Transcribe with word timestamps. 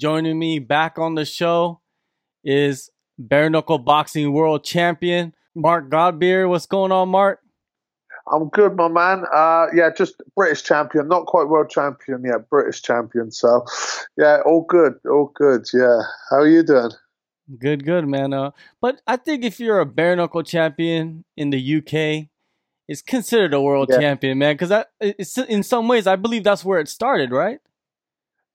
Joining 0.00 0.38
me 0.38 0.60
back 0.60 0.98
on 0.98 1.14
the 1.14 1.26
show 1.26 1.82
is 2.42 2.88
bare 3.18 3.50
knuckle 3.50 3.76
boxing 3.76 4.32
world 4.32 4.64
champion 4.64 5.34
Mark 5.54 5.90
Godbeer. 5.90 6.48
What's 6.48 6.64
going 6.64 6.90
on, 6.90 7.10
Mark? 7.10 7.40
I'm 8.32 8.48
good, 8.48 8.76
my 8.76 8.88
man. 8.88 9.26
Uh, 9.30 9.66
yeah, 9.74 9.90
just 9.94 10.22
British 10.34 10.62
champion, 10.62 11.06
not 11.08 11.26
quite 11.26 11.48
world 11.48 11.68
champion 11.68 12.24
yet, 12.24 12.48
British 12.48 12.80
champion. 12.80 13.30
So, 13.30 13.66
yeah, 14.16 14.38
all 14.46 14.64
good, 14.66 14.94
all 15.04 15.32
good. 15.34 15.66
Yeah, 15.74 16.00
how 16.30 16.36
are 16.36 16.48
you 16.48 16.62
doing? 16.62 16.92
Good, 17.58 17.84
good, 17.84 18.08
man. 18.08 18.32
Uh, 18.32 18.52
but 18.80 19.02
I 19.06 19.16
think 19.16 19.44
if 19.44 19.60
you're 19.60 19.80
a 19.80 19.86
bare 19.86 20.16
knuckle 20.16 20.44
champion 20.44 21.26
in 21.36 21.50
the 21.50 21.76
UK, 21.76 22.30
it's 22.88 23.02
considered 23.02 23.52
a 23.52 23.60
world 23.60 23.90
yeah. 23.90 23.98
champion, 23.98 24.38
man. 24.38 24.54
Because 24.54 24.70
that, 24.70 24.92
it's 24.98 25.36
in 25.36 25.62
some 25.62 25.88
ways, 25.88 26.06
I 26.06 26.16
believe 26.16 26.44
that's 26.44 26.64
where 26.64 26.80
it 26.80 26.88
started, 26.88 27.32
right? 27.32 27.58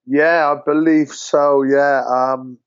Yeah, 0.06 0.54
I 0.54 0.62
believe 0.64 1.08
so. 1.08 1.62
Yeah. 1.62 2.02
Um, 2.06 2.58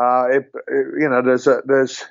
uh, 0.00 0.28
it, 0.30 0.50
it, 0.68 0.86
you 1.00 1.08
know, 1.08 1.22
there's 1.22 1.46
a 1.46 1.62
there's 1.66 2.04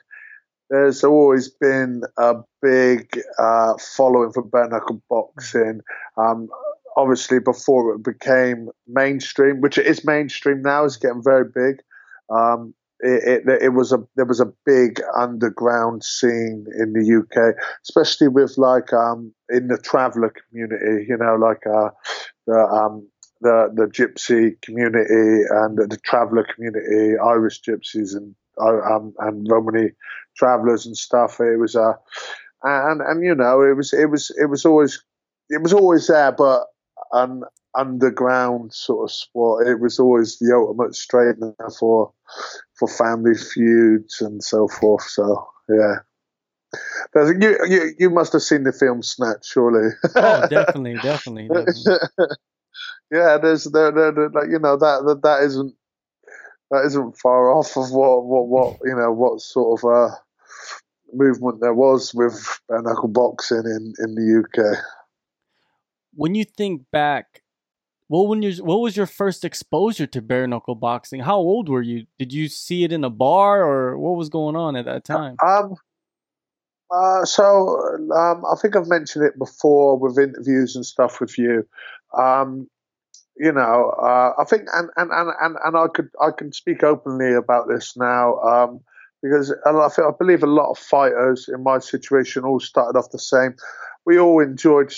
there's 0.70 1.04
always 1.04 1.50
been 1.50 2.04
a 2.18 2.36
big 2.62 3.10
uh, 3.40 3.74
following 3.78 4.32
for 4.32 4.44
bare 4.44 4.70
knuckle 4.70 5.02
boxing. 5.10 5.82
Um, 6.18 6.50
obviously, 6.96 7.40
before 7.40 7.96
it 7.96 8.04
became 8.04 8.70
mainstream, 8.88 9.62
which 9.62 9.78
it 9.78 9.88
is 9.88 10.06
mainstream 10.06 10.62
now, 10.62 10.86
it's 10.86 10.98
getting 10.98 11.24
very 11.24 11.46
big. 11.46 11.82
Um, 12.30 12.74
it, 13.00 13.48
it, 13.48 13.62
it, 13.64 13.70
was 13.70 13.92
a 13.92 13.98
there 14.16 14.26
was 14.26 14.40
a 14.40 14.54
big 14.66 15.02
underground 15.18 16.04
scene 16.04 16.66
in 16.80 16.94
the 16.94 17.20
UK, 17.20 17.56
especially 17.84 18.28
with 18.28 18.58
like 18.58 18.94
um, 18.94 19.34
in 19.50 19.68
the 19.68 19.78
traveller 19.78 20.32
community. 20.32 21.06
You 21.08 21.18
know, 21.18 21.36
like 21.36 21.66
uh, 21.66 21.90
the 22.46 22.60
um, 22.60 23.08
the 23.42 23.72
the 23.74 23.86
gypsy 23.86 24.62
community 24.62 25.44
and 25.50 25.78
the, 25.78 25.88
the 25.88 25.98
traveller 25.98 26.46
community, 26.54 27.18
Irish 27.18 27.62
gypsies 27.62 28.16
and 28.16 28.36
uh, 28.60 28.82
um, 28.82 29.14
and 29.20 29.48
Romany 29.50 29.92
travelers 30.38 30.86
and 30.86 30.96
stuff. 30.96 31.40
It 31.40 31.60
was 31.60 31.76
a, 31.76 31.82
uh, 31.82 31.94
and 32.64 33.02
and 33.02 33.24
you 33.24 33.36
know, 33.36 33.62
it 33.62 33.76
was 33.76 33.94
it 33.94 34.10
was 34.10 34.32
it 34.40 34.46
was 34.46 34.66
always 34.66 35.04
it 35.50 35.62
was 35.62 35.74
always 35.74 36.08
there, 36.08 36.32
but 36.32 36.68
an 37.12 37.44
underground 37.76 38.74
sort 38.74 39.10
of 39.10 39.14
sport. 39.14 39.68
It 39.68 39.80
was 39.80 40.00
always 40.00 40.38
the 40.38 40.54
ultimate 40.56 40.92
straightener 40.92 41.78
for 41.80 42.14
for 42.78 42.88
family 42.88 43.36
feuds 43.36 44.22
and 44.22 44.44
so 44.44 44.68
forth. 44.68 45.04
So 45.04 45.48
yeah. 45.70 45.96
you, 47.16 47.58
you 47.68 47.92
you 47.98 48.10
must 48.10 48.34
have 48.34 48.42
seen 48.42 48.64
the 48.64 48.74
film 48.74 49.02
Snatch, 49.02 49.48
surely. 49.48 49.90
oh, 50.16 50.48
definitely, 50.50 50.96
definitely. 50.96 51.48
definitely. 51.48 52.38
Yeah, 53.12 53.38
there's 53.38 53.66
there, 53.66 53.92
there, 53.92 54.12
there, 54.12 54.30
like 54.30 54.50
you 54.50 54.60
know 54.60 54.78
that, 54.78 55.04
that 55.06 55.22
that 55.24 55.44
isn't 55.44 55.76
that 56.72 56.86
isn't 56.86 57.18
far 57.18 57.52
off 57.52 57.76
of 57.76 57.92
what 57.92 58.26
what 58.26 58.48
what 58.48 58.78
you 58.86 58.96
know 58.96 59.12
what 59.12 59.42
sort 59.42 59.80
of 59.80 59.90
uh, 59.90 60.16
movement 61.14 61.60
there 61.60 61.74
was 61.74 62.14
with 62.14 62.62
bare 62.70 62.82
knuckle 62.82 63.10
boxing 63.10 63.64
in 63.66 63.94
in 64.00 64.16
the 64.16 64.44
UK. 64.44 64.78
When 66.14 66.36
you 66.36 66.46
think 66.46 66.84
back, 66.92 67.44
what 68.08 68.30
when 68.30 68.42
you 68.42 68.64
what 68.64 68.80
was 68.80 68.96
your 68.96 69.06
first 69.06 69.44
exposure 69.44 70.08
to 70.08 70.22
bare 70.22 70.48
knuckle 70.48 70.76
boxing? 70.76 71.20
How 71.20 71.38
old 71.38 71.68
were 71.68 71.82
you? 71.82 72.06
Did 72.18 72.32
you 72.32 72.48
see 72.48 72.86
it 72.86 72.94
in 72.94 73.04
a 73.04 73.10
bar 73.10 73.62
or 73.62 73.98
what 73.98 74.16
was 74.16 74.30
going 74.30 74.56
on 74.56 74.78
at 74.78 74.86
that 74.86 75.04
time? 75.04 75.36
Um. 75.46 75.76
Uh, 76.94 77.24
so 77.24 77.80
um, 78.14 78.44
I 78.52 78.56
think 78.62 78.76
I've 78.76 78.90
mentioned 78.90 79.24
it 79.24 79.40
before 79.40 79.98
with 79.98 80.20
interviews 80.20 80.76
and 80.76 80.86
stuff 80.86 81.22
with 81.22 81.38
you. 81.38 81.66
Um, 82.18 82.68
you 83.42 83.52
know, 83.52 83.92
uh, 83.98 84.34
I 84.40 84.44
think, 84.44 84.68
and, 84.72 84.92
and, 84.98 85.10
and, 85.12 85.32
and, 85.42 85.58
and 85.66 85.76
I 85.76 85.88
could 85.88 86.10
I 86.22 86.30
can 86.30 86.54
speak 86.54 86.84
openly 86.84 87.34
about 87.34 87.68
this 87.68 87.98
now 87.98 88.40
um, 88.42 88.82
because 89.24 89.52
I, 89.66 89.90
feel, 89.90 90.06
I 90.06 90.12
believe 90.16 90.44
a 90.44 90.48
lot 90.48 90.70
of 90.70 90.78
fighters 90.78 91.50
in 91.52 91.64
my 91.64 91.80
situation 91.80 92.44
all 92.44 92.60
started 92.60 93.00
off 93.00 93.10
the 93.10 93.18
same. 93.18 93.56
We 94.06 94.20
all 94.20 94.42
enjoyed 94.42 94.94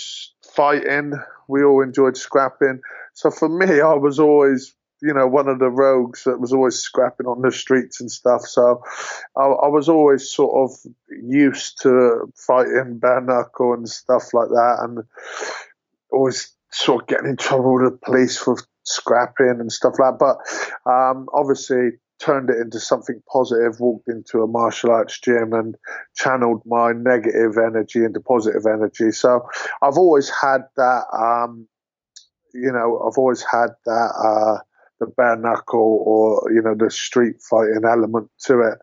fighting, 0.54 1.14
we 1.48 1.64
all 1.64 1.82
enjoyed 1.82 2.18
scrapping. 2.18 2.82
So 3.14 3.32
for 3.32 3.48
me, 3.48 3.80
I 3.80 3.94
was 3.94 4.20
always 4.20 4.76
you 5.02 5.14
know, 5.14 5.28
one 5.28 5.50
of 5.50 5.60
the 5.60 5.70
rogues 5.70 6.24
that 6.24 6.40
was 6.40 6.54
always 6.54 6.76
scrapping 6.76 7.26
on 7.28 7.42
the 7.42 7.52
streets 7.52 8.00
and 8.00 8.10
stuff. 8.10 8.42
So 8.42 8.82
I, 9.38 9.44
I 9.44 9.68
was 9.68 9.90
always 9.90 10.30
sort 10.30 10.54
of 10.72 10.92
used 11.10 11.82
to 11.82 12.32
fighting 12.36 13.00
bare 13.00 13.20
knuckle 13.20 13.74
and 13.74 13.88
stuff 13.88 14.34
like 14.34 14.48
that, 14.50 14.78
and 14.82 15.00
always 16.10 16.54
sort 16.74 17.04
of 17.04 17.08
getting 17.08 17.30
in 17.30 17.38
trouble 17.38 17.76
with 17.76 17.92
the 17.92 18.00
police 18.04 18.38
for 18.38 18.58
scrapping 18.84 19.58
and 19.60 19.72
stuff 19.72 19.94
like 20.00 20.18
that. 20.18 20.38
But 20.86 20.92
um, 20.92 21.28
obviously 21.34 21.92
turned 22.20 22.50
it 22.50 22.58
into 22.58 22.80
something 22.80 23.22
positive, 23.32 23.80
walked 23.80 24.08
into 24.08 24.42
a 24.42 24.48
martial 24.48 24.92
arts 24.92 25.20
gym 25.20 25.54
and 25.54 25.76
channeled 26.16 26.62
my 26.66 26.94
negative 26.94 27.58
energy 27.58 28.04
into 28.04 28.20
positive 28.20 28.66
energy. 28.66 29.12
So 29.12 29.42
I've 29.82 29.98
always 29.98 30.30
had 30.30 30.62
that, 30.78 31.04
um, 31.14 31.68
you 32.54 32.72
know, 32.72 33.04
I've 33.06 33.18
always 33.18 33.44
had 33.44 33.70
that, 33.86 34.12
uh, 34.24 34.64
the 35.00 35.08
bare 35.08 35.36
knuckle 35.36 36.04
or, 36.06 36.52
you 36.52 36.62
know, 36.62 36.76
the 36.76 36.90
street 36.90 37.36
fighting 37.50 37.82
element 37.84 38.30
to 38.46 38.62
it. 38.62 38.78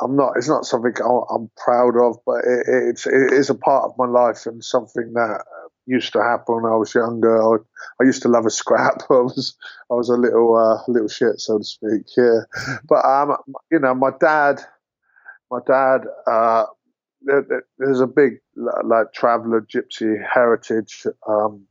I'm 0.00 0.16
not. 0.16 0.32
It's 0.36 0.48
not 0.48 0.64
something 0.64 0.92
I'm 1.30 1.50
proud 1.56 1.96
of, 1.96 2.18
but 2.26 2.44
it, 2.44 2.66
it's 2.66 3.06
it 3.06 3.32
is 3.32 3.48
a 3.48 3.54
part 3.54 3.84
of 3.84 3.94
my 3.96 4.06
life 4.06 4.44
and 4.44 4.62
something 4.62 5.12
that 5.14 5.44
used 5.86 6.12
to 6.12 6.22
happen 6.22 6.62
when 6.62 6.72
I 6.72 6.76
was 6.76 6.94
younger. 6.94 7.54
I, 7.54 7.58
I 8.00 8.04
used 8.04 8.22
to 8.22 8.28
love 8.28 8.46
a 8.46 8.50
scrap. 8.50 9.02
I 9.10 9.14
was 9.14 9.56
I 9.90 9.94
was 9.94 10.08
a 10.08 10.16
little 10.16 10.56
uh, 10.56 10.82
little 10.90 11.08
shit, 11.08 11.40
so 11.40 11.58
to 11.58 11.64
speak. 11.64 12.06
Yeah, 12.16 12.40
but 12.88 13.04
um, 13.04 13.36
you 13.70 13.78
know, 13.78 13.94
my 13.94 14.10
dad, 14.20 14.60
my 15.50 15.60
dad. 15.66 16.06
Uh, 16.26 16.66
there, 17.26 17.64
there's 17.78 18.00
a 18.00 18.06
big 18.06 18.34
like 18.54 19.12
traveller 19.14 19.62
gypsy 19.62 20.16
heritage 20.22 21.06
um, 21.26 21.66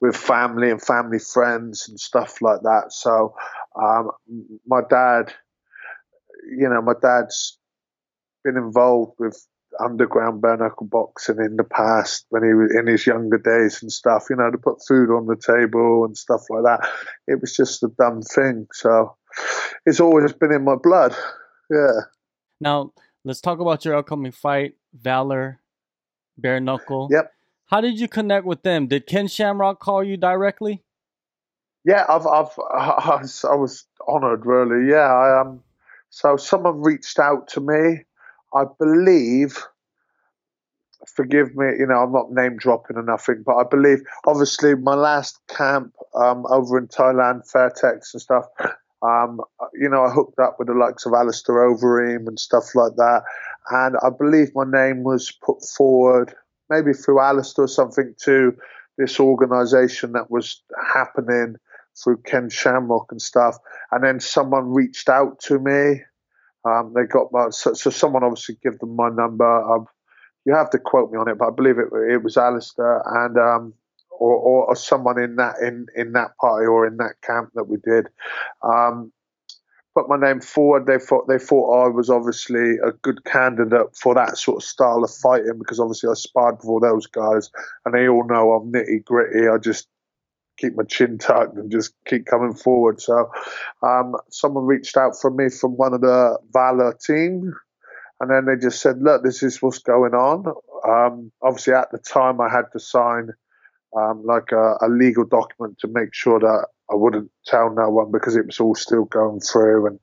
with 0.00 0.16
family 0.16 0.70
and 0.70 0.82
family 0.82 1.18
friends 1.18 1.88
and 1.88 1.98
stuff 1.98 2.42
like 2.42 2.60
that. 2.62 2.86
So 2.92 3.34
um, 3.80 4.10
my 4.66 4.80
dad, 4.88 5.32
you 6.44 6.68
know, 6.68 6.82
my 6.82 6.94
dad's 7.00 7.58
been 8.44 8.56
involved 8.56 9.12
with 9.18 9.46
underground 9.80 10.42
bare 10.42 10.56
knuckle 10.56 10.86
boxing 10.86 11.38
in 11.38 11.56
the 11.56 11.64
past 11.64 12.26
when 12.30 12.42
he 12.42 12.54
was 12.54 12.74
in 12.74 12.86
his 12.86 13.06
younger 13.06 13.38
days 13.38 13.82
and 13.82 13.92
stuff, 13.92 14.26
you 14.30 14.36
know, 14.36 14.50
to 14.50 14.58
put 14.58 14.84
food 14.86 15.10
on 15.10 15.26
the 15.26 15.36
table 15.36 16.04
and 16.04 16.16
stuff 16.16 16.42
like 16.50 16.64
that. 16.64 16.88
It 17.26 17.40
was 17.40 17.56
just 17.56 17.82
a 17.82 17.88
dumb 17.88 18.22
thing. 18.22 18.66
So 18.72 19.16
it's 19.86 20.00
always 20.00 20.32
been 20.32 20.52
in 20.52 20.64
my 20.64 20.76
blood. 20.76 21.14
Yeah. 21.70 22.00
Now, 22.60 22.92
let's 23.24 23.40
talk 23.40 23.60
about 23.60 23.84
your 23.84 23.96
upcoming 23.96 24.32
fight, 24.32 24.74
Valor, 24.94 25.60
Bare 26.38 26.60
Knuckle. 26.60 27.08
Yep. 27.10 27.32
How 27.66 27.80
did 27.80 27.98
you 27.98 28.08
connect 28.08 28.44
with 28.44 28.62
them? 28.62 28.86
Did 28.86 29.06
Ken 29.06 29.28
Shamrock 29.28 29.80
call 29.80 30.04
you 30.04 30.16
directly? 30.16 30.82
Yeah, 31.84 32.04
I've, 32.08 32.26
I've, 32.26 32.50
I 32.70 33.54
was 33.54 33.84
honored, 34.06 34.46
really. 34.46 34.90
Yeah, 34.90 35.12
I 35.12 35.40
um, 35.40 35.62
so 36.10 36.36
someone 36.36 36.82
reached 36.82 37.18
out 37.18 37.48
to 37.48 37.60
me 37.60 38.04
I 38.54 38.64
believe, 38.78 39.58
forgive 41.06 41.54
me, 41.56 41.66
you 41.78 41.86
know, 41.86 41.96
I'm 41.96 42.12
not 42.12 42.32
name 42.32 42.56
dropping 42.56 42.96
or 42.96 43.02
nothing, 43.02 43.42
but 43.44 43.56
I 43.56 43.64
believe, 43.64 44.02
obviously, 44.26 44.74
my 44.74 44.94
last 44.94 45.38
camp 45.48 45.94
um, 46.14 46.44
over 46.48 46.78
in 46.78 46.88
Thailand, 46.88 47.50
Fairtex 47.50 48.12
and 48.12 48.22
stuff, 48.22 48.44
um, 49.02 49.40
you 49.74 49.88
know, 49.88 50.04
I 50.04 50.10
hooked 50.10 50.38
up 50.38 50.56
with 50.58 50.68
the 50.68 50.74
likes 50.74 51.06
of 51.06 51.12
Alistair 51.12 51.56
Overeem 51.56 52.28
and 52.28 52.38
stuff 52.38 52.74
like 52.74 52.94
that. 52.96 53.22
And 53.70 53.96
I 54.02 54.10
believe 54.10 54.54
my 54.54 54.64
name 54.64 55.02
was 55.02 55.32
put 55.44 55.64
forward, 55.64 56.34
maybe 56.70 56.92
through 56.92 57.20
Alistair 57.20 57.64
or 57.64 57.68
something, 57.68 58.14
to 58.24 58.54
this 58.98 59.18
organization 59.18 60.12
that 60.12 60.30
was 60.30 60.62
happening 60.94 61.56
through 62.02 62.18
Ken 62.18 62.48
Shamrock 62.48 63.10
and 63.10 63.20
stuff. 63.20 63.56
And 63.90 64.04
then 64.04 64.20
someone 64.20 64.72
reached 64.72 65.08
out 65.08 65.40
to 65.40 65.58
me 65.58 66.02
um, 66.64 66.92
they 66.94 67.04
got 67.04 67.32
my 67.32 67.50
so, 67.50 67.72
so, 67.74 67.90
someone 67.90 68.24
obviously 68.24 68.56
give 68.62 68.78
them 68.78 68.94
my 68.96 69.08
number. 69.08 69.62
Um, 69.62 69.86
you 70.44 70.54
have 70.54 70.70
to 70.70 70.78
quote 70.78 71.10
me 71.12 71.18
on 71.18 71.28
it, 71.28 71.38
but 71.38 71.48
I 71.48 71.50
believe 71.50 71.78
it 71.78 71.88
it 72.10 72.22
was 72.22 72.36
Alistair 72.36 73.02
and 73.06 73.36
um, 73.38 73.74
or, 74.10 74.68
or, 74.68 74.76
someone 74.76 75.20
in 75.20 75.36
that 75.36 75.56
in 75.60 75.86
in 75.96 76.12
that 76.12 76.36
party 76.40 76.66
or 76.66 76.86
in 76.86 76.96
that 76.98 77.14
camp 77.22 77.50
that 77.54 77.64
we 77.64 77.78
did. 77.84 78.08
Um, 78.62 79.12
put 79.94 80.08
my 80.08 80.16
name 80.16 80.40
forward. 80.40 80.86
They 80.86 80.98
thought 80.98 81.28
they 81.28 81.38
thought 81.38 81.84
I 81.84 81.88
was 81.88 82.10
obviously 82.10 82.76
a 82.84 82.92
good 83.02 83.24
candidate 83.24 83.96
for 83.96 84.14
that 84.14 84.38
sort 84.38 84.62
of 84.62 84.68
style 84.68 85.04
of 85.04 85.10
fighting 85.10 85.58
because 85.58 85.80
obviously 85.80 86.10
I 86.10 86.14
sparred 86.14 86.56
with 86.56 86.66
all 86.66 86.80
those 86.80 87.06
guys, 87.06 87.50
and 87.84 87.94
they 87.94 88.08
all 88.08 88.26
know 88.26 88.52
I'm 88.52 88.72
nitty 88.72 89.04
gritty. 89.04 89.48
I 89.48 89.58
just 89.58 89.88
keep 90.58 90.76
my 90.76 90.84
chin 90.84 91.18
tucked 91.18 91.56
and 91.56 91.70
just 91.70 91.94
keep 92.06 92.26
coming 92.26 92.54
forward. 92.54 93.00
So, 93.00 93.30
um, 93.82 94.16
someone 94.30 94.66
reached 94.66 94.96
out 94.96 95.18
for 95.20 95.30
me 95.30 95.48
from 95.48 95.76
one 95.76 95.94
of 95.94 96.00
the 96.00 96.38
Valor 96.52 96.94
team, 96.94 97.52
and 98.20 98.30
then 98.30 98.46
they 98.46 98.56
just 98.56 98.80
said, 98.80 99.00
"Look, 99.00 99.22
this 99.22 99.42
is 99.42 99.60
what's 99.60 99.78
going 99.78 100.14
on." 100.14 100.46
Um, 100.88 101.32
obviously, 101.42 101.74
at 101.74 101.90
the 101.90 101.98
time, 101.98 102.40
I 102.40 102.48
had 102.48 102.66
to 102.72 102.80
sign 102.80 103.30
um, 103.96 104.22
like 104.24 104.52
a, 104.52 104.76
a, 104.80 104.88
legal 104.88 105.24
document 105.24 105.78
to 105.80 105.88
make 105.88 106.14
sure 106.14 106.40
that 106.40 106.66
I 106.90 106.94
wouldn't 106.94 107.30
tell 107.46 107.70
no 107.74 107.90
one 107.90 108.10
because 108.10 108.36
it 108.36 108.46
was 108.46 108.58
all 108.58 108.74
still 108.74 109.04
going 109.04 109.40
through, 109.40 109.86
and 109.86 109.98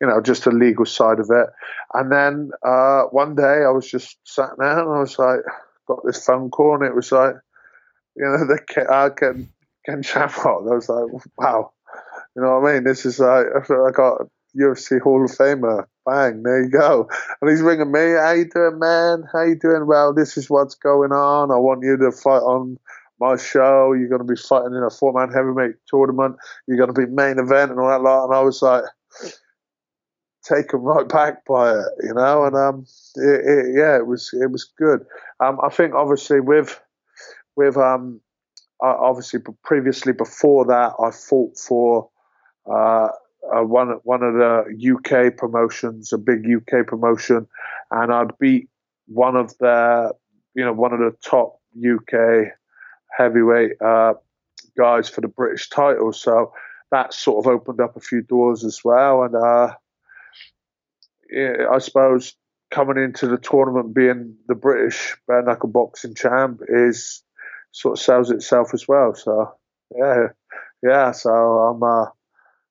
you 0.00 0.06
know, 0.06 0.20
just 0.20 0.44
the 0.44 0.52
legal 0.52 0.86
side 0.86 1.20
of 1.20 1.30
it. 1.30 1.48
And 1.94 2.10
then 2.10 2.50
uh, 2.64 3.02
one 3.04 3.34
day 3.34 3.64
I 3.64 3.70
was 3.70 3.90
just 3.90 4.16
sat 4.24 4.50
there 4.58 4.78
and 4.80 4.88
I 4.88 5.00
was 5.00 5.18
like, 5.18 5.40
got 5.86 6.04
this 6.04 6.24
phone 6.24 6.50
call, 6.50 6.76
and 6.76 6.84
it 6.84 6.94
was 6.94 7.12
like, 7.12 7.34
you 8.16 8.24
know, 8.24 8.46
the 8.46 8.86
uh, 8.90 9.10
Ken 9.86 10.02
Shamrock. 10.02 10.62
I 10.70 10.74
was 10.74 10.88
like, 10.88 11.06
wow, 11.38 11.72
you 12.34 12.42
know 12.42 12.58
what 12.58 12.70
I 12.70 12.74
mean? 12.74 12.84
This 12.84 13.06
is 13.06 13.18
like 13.18 13.46
I 13.56 13.90
got 13.92 14.28
UFC 14.58 15.00
Hall 15.00 15.24
of 15.24 15.30
Famer. 15.30 15.86
Bang, 16.04 16.42
there 16.42 16.64
you 16.64 16.70
go. 16.70 17.08
And 17.40 17.50
he's 17.50 17.62
ringing 17.62 17.90
me. 17.90 18.12
How 18.12 18.32
you 18.32 18.48
doing, 18.48 18.78
man? 18.78 19.24
How 19.32 19.42
you 19.42 19.56
doing? 19.56 19.86
Well, 19.86 20.14
this 20.14 20.36
is 20.36 20.48
what's 20.48 20.74
going 20.74 21.12
on. 21.12 21.50
I 21.50 21.56
want 21.56 21.82
you 21.82 21.96
to 21.96 22.12
fight 22.12 22.42
on 22.42 22.78
my 23.18 23.36
show. 23.36 23.92
You're 23.92 24.08
going 24.08 24.24
to 24.26 24.32
be 24.32 24.40
fighting 24.40 24.74
in 24.76 24.84
a 24.84 24.90
four-man 24.90 25.32
heavyweight 25.32 25.74
tournament. 25.88 26.36
You're 26.68 26.76
going 26.76 26.94
to 26.94 27.06
be 27.06 27.12
main 27.12 27.38
event 27.38 27.72
and 27.72 27.80
all 27.80 27.88
that 27.88 28.02
lot. 28.02 28.26
And 28.26 28.34
I 28.34 28.40
was 28.40 28.62
like, 28.62 28.84
taken 30.46 30.80
right 30.80 31.08
back 31.08 31.44
by 31.44 31.72
it, 31.72 31.86
you 32.02 32.14
know. 32.14 32.44
And 32.44 32.56
um, 32.56 32.86
it, 33.16 33.40
it, 33.44 33.66
yeah, 33.76 33.96
it 33.96 34.06
was 34.06 34.30
it 34.32 34.50
was 34.50 34.64
good. 34.78 35.04
Um, 35.40 35.58
I 35.62 35.68
think 35.68 35.94
obviously 35.94 36.40
with 36.40 36.80
with 37.56 37.76
um, 37.76 38.20
obviously 38.80 39.40
previously 39.62 40.12
before 40.12 40.66
that, 40.66 40.92
I 41.02 41.10
fought 41.10 41.58
for 41.58 42.10
uh, 42.70 43.08
uh, 43.54 43.62
one 43.62 43.88
one 44.02 44.22
of 44.22 44.34
the 44.34 44.94
UK 44.94 45.36
promotions, 45.36 46.12
a 46.12 46.18
big 46.18 46.44
UK 46.46 46.86
promotion, 46.86 47.46
and 47.90 48.12
I'd 48.12 48.36
beat 48.38 48.68
one 49.06 49.36
of 49.36 49.56
the 49.58 50.12
you 50.54 50.64
know 50.64 50.72
one 50.72 50.92
of 50.92 51.00
the 51.00 51.16
top 51.24 51.60
UK 51.76 52.52
heavyweight 53.16 53.80
uh, 53.80 54.14
guys 54.76 55.08
for 55.08 55.20
the 55.20 55.28
British 55.28 55.68
title. 55.68 56.12
So 56.12 56.52
that 56.90 57.14
sort 57.14 57.44
of 57.44 57.50
opened 57.50 57.80
up 57.80 57.96
a 57.96 58.00
few 58.00 58.22
doors 58.22 58.64
as 58.64 58.80
well, 58.84 59.22
and 59.22 59.34
uh, 59.34 59.74
yeah, 61.30 61.66
I 61.72 61.78
suppose 61.78 62.34
coming 62.70 63.02
into 63.02 63.28
the 63.28 63.38
tournament 63.38 63.94
being 63.94 64.36
the 64.48 64.54
British 64.54 65.16
bare 65.28 65.42
knuckle 65.42 65.68
boxing 65.68 66.14
champ 66.14 66.60
is 66.68 67.22
sort 67.76 67.98
of 67.98 68.02
sells 68.02 68.30
itself 68.30 68.72
as 68.72 68.88
well. 68.88 69.14
So 69.14 69.52
yeah, 69.94 70.28
yeah. 70.82 71.12
So 71.12 71.30
I'm 71.30 71.82
uh, 71.82 72.06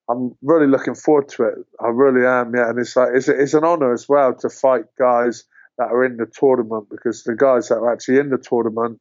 I'm 0.09 0.35
really 0.41 0.65
looking 0.65 0.95
forward 0.95 1.29
to 1.29 1.43
it. 1.43 1.55
I 1.79 1.89
really 1.89 2.25
am. 2.25 2.55
Yeah, 2.55 2.69
and 2.69 2.79
it's 2.79 2.95
like 2.95 3.09
it's 3.13 3.27
it's 3.27 3.53
an 3.53 3.63
honour 3.63 3.93
as 3.93 4.09
well 4.09 4.33
to 4.33 4.49
fight 4.49 4.85
guys 4.97 5.43
that 5.77 5.91
are 5.91 6.03
in 6.05 6.17
the 6.17 6.25
tournament 6.25 6.87
because 6.89 7.23
the 7.23 7.35
guys 7.35 7.67
that 7.67 7.75
are 7.75 7.93
actually 7.93 8.17
in 8.17 8.29
the 8.29 8.39
tournament, 8.39 8.99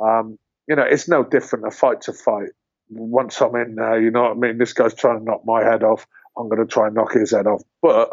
um, 0.00 0.38
you 0.68 0.74
know, 0.74 0.82
it's 0.82 1.08
no 1.08 1.22
different 1.22 1.68
a 1.68 1.70
fight 1.70 2.00
to 2.02 2.12
fight. 2.12 2.50
Once 2.90 3.40
I'm 3.40 3.54
in 3.54 3.76
there, 3.76 4.02
you 4.02 4.10
know 4.10 4.22
what 4.22 4.32
I 4.32 4.34
mean. 4.34 4.58
This 4.58 4.72
guy's 4.72 4.94
trying 4.94 5.20
to 5.20 5.24
knock 5.24 5.42
my 5.44 5.62
head 5.62 5.84
off. 5.84 6.06
I'm 6.36 6.48
going 6.48 6.66
to 6.66 6.72
try 6.72 6.86
and 6.86 6.96
knock 6.96 7.12
his 7.12 7.30
head 7.30 7.46
off, 7.46 7.62
but 7.80 8.10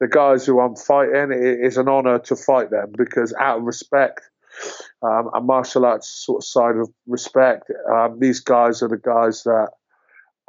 the 0.00 0.08
guys 0.08 0.44
who 0.44 0.58
I'm 0.60 0.74
fighting, 0.74 1.30
it 1.32 1.60
is 1.64 1.76
an 1.76 1.88
honour 1.88 2.18
to 2.18 2.36
fight 2.36 2.70
them 2.70 2.92
because 2.96 3.32
out 3.38 3.58
of 3.58 3.64
respect, 3.64 4.22
um, 5.02 5.30
a 5.34 5.40
martial 5.40 5.84
arts 5.84 6.08
sort 6.08 6.42
of 6.42 6.46
side 6.46 6.76
of 6.76 6.88
respect, 7.06 7.70
um, 7.92 8.18
these 8.20 8.40
guys 8.40 8.82
are 8.82 8.88
the 8.88 8.96
guys 8.96 9.42
that 9.44 9.70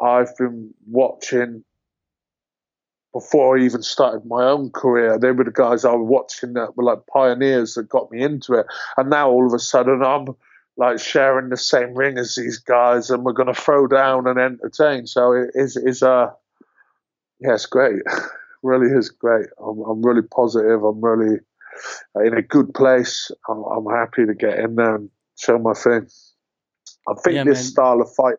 I've 0.01 0.36
been 0.38 0.74
watching 0.88 1.63
before 3.13 3.57
I 3.57 3.63
even 3.63 3.81
started 3.81 4.25
my 4.25 4.44
own 4.44 4.69
career. 4.69 5.18
They 5.18 5.31
were 5.31 5.44
the 5.44 5.51
guys 5.51 5.86
I 5.86 5.94
was 5.94 6.07
watching 6.07 6.54
that 6.54 6.77
were 6.77 6.83
like 6.83 7.07
pioneers 7.12 7.74
that 7.74 7.89
got 7.89 8.12
me 8.12 8.21
into 8.21 8.54
it. 8.54 8.68
And 8.95 9.09
now 9.09 9.30
all 9.30 9.48
of 9.48 9.54
a 9.54 9.59
sudden 9.59 10.04
I'm 10.04 10.27
like 10.77 11.00
sharing 11.00 11.50
the 11.50 11.57
same 11.57 11.95
ring 11.95 12.18
as 12.18 12.36
these 12.36 12.59
guys 12.59 13.09
and 13.09 13.24
we're 13.24 13.33
going 13.33 13.54
to 13.54 13.59
throw 13.59 13.88
down 13.88 14.27
and 14.27 14.39
entertain. 14.39 15.07
So 15.07 15.31
it 15.31 15.50
is, 15.56 15.75
is 15.75 16.04
uh, 16.04 16.27
yeah, 17.39 17.56
it's 17.56 17.65
great. 17.65 18.04
really 18.63 18.95
is 18.95 19.09
great. 19.09 19.48
I'm, 19.59 19.80
I'm 19.81 20.06
really 20.06 20.21
positive. 20.21 20.83
I'm 20.83 21.01
really 21.01 21.39
in 22.26 22.34
a 22.34 22.42
good 22.42 22.74
place. 22.74 23.32
I'm, 23.50 23.64
I'm, 23.64 23.86
happy 23.86 24.26
to 24.26 24.34
get 24.34 24.60
in 24.60 24.76
there 24.76 24.96
and 24.96 25.10
show 25.38 25.58
my 25.58 25.74
thing. 25.74 26.08
I 27.08 27.14
think 27.24 27.36
yeah, 27.36 27.44
this 27.44 27.60
man. 27.60 27.66
style 27.66 28.02
of 28.02 28.14
fight, 28.16 28.36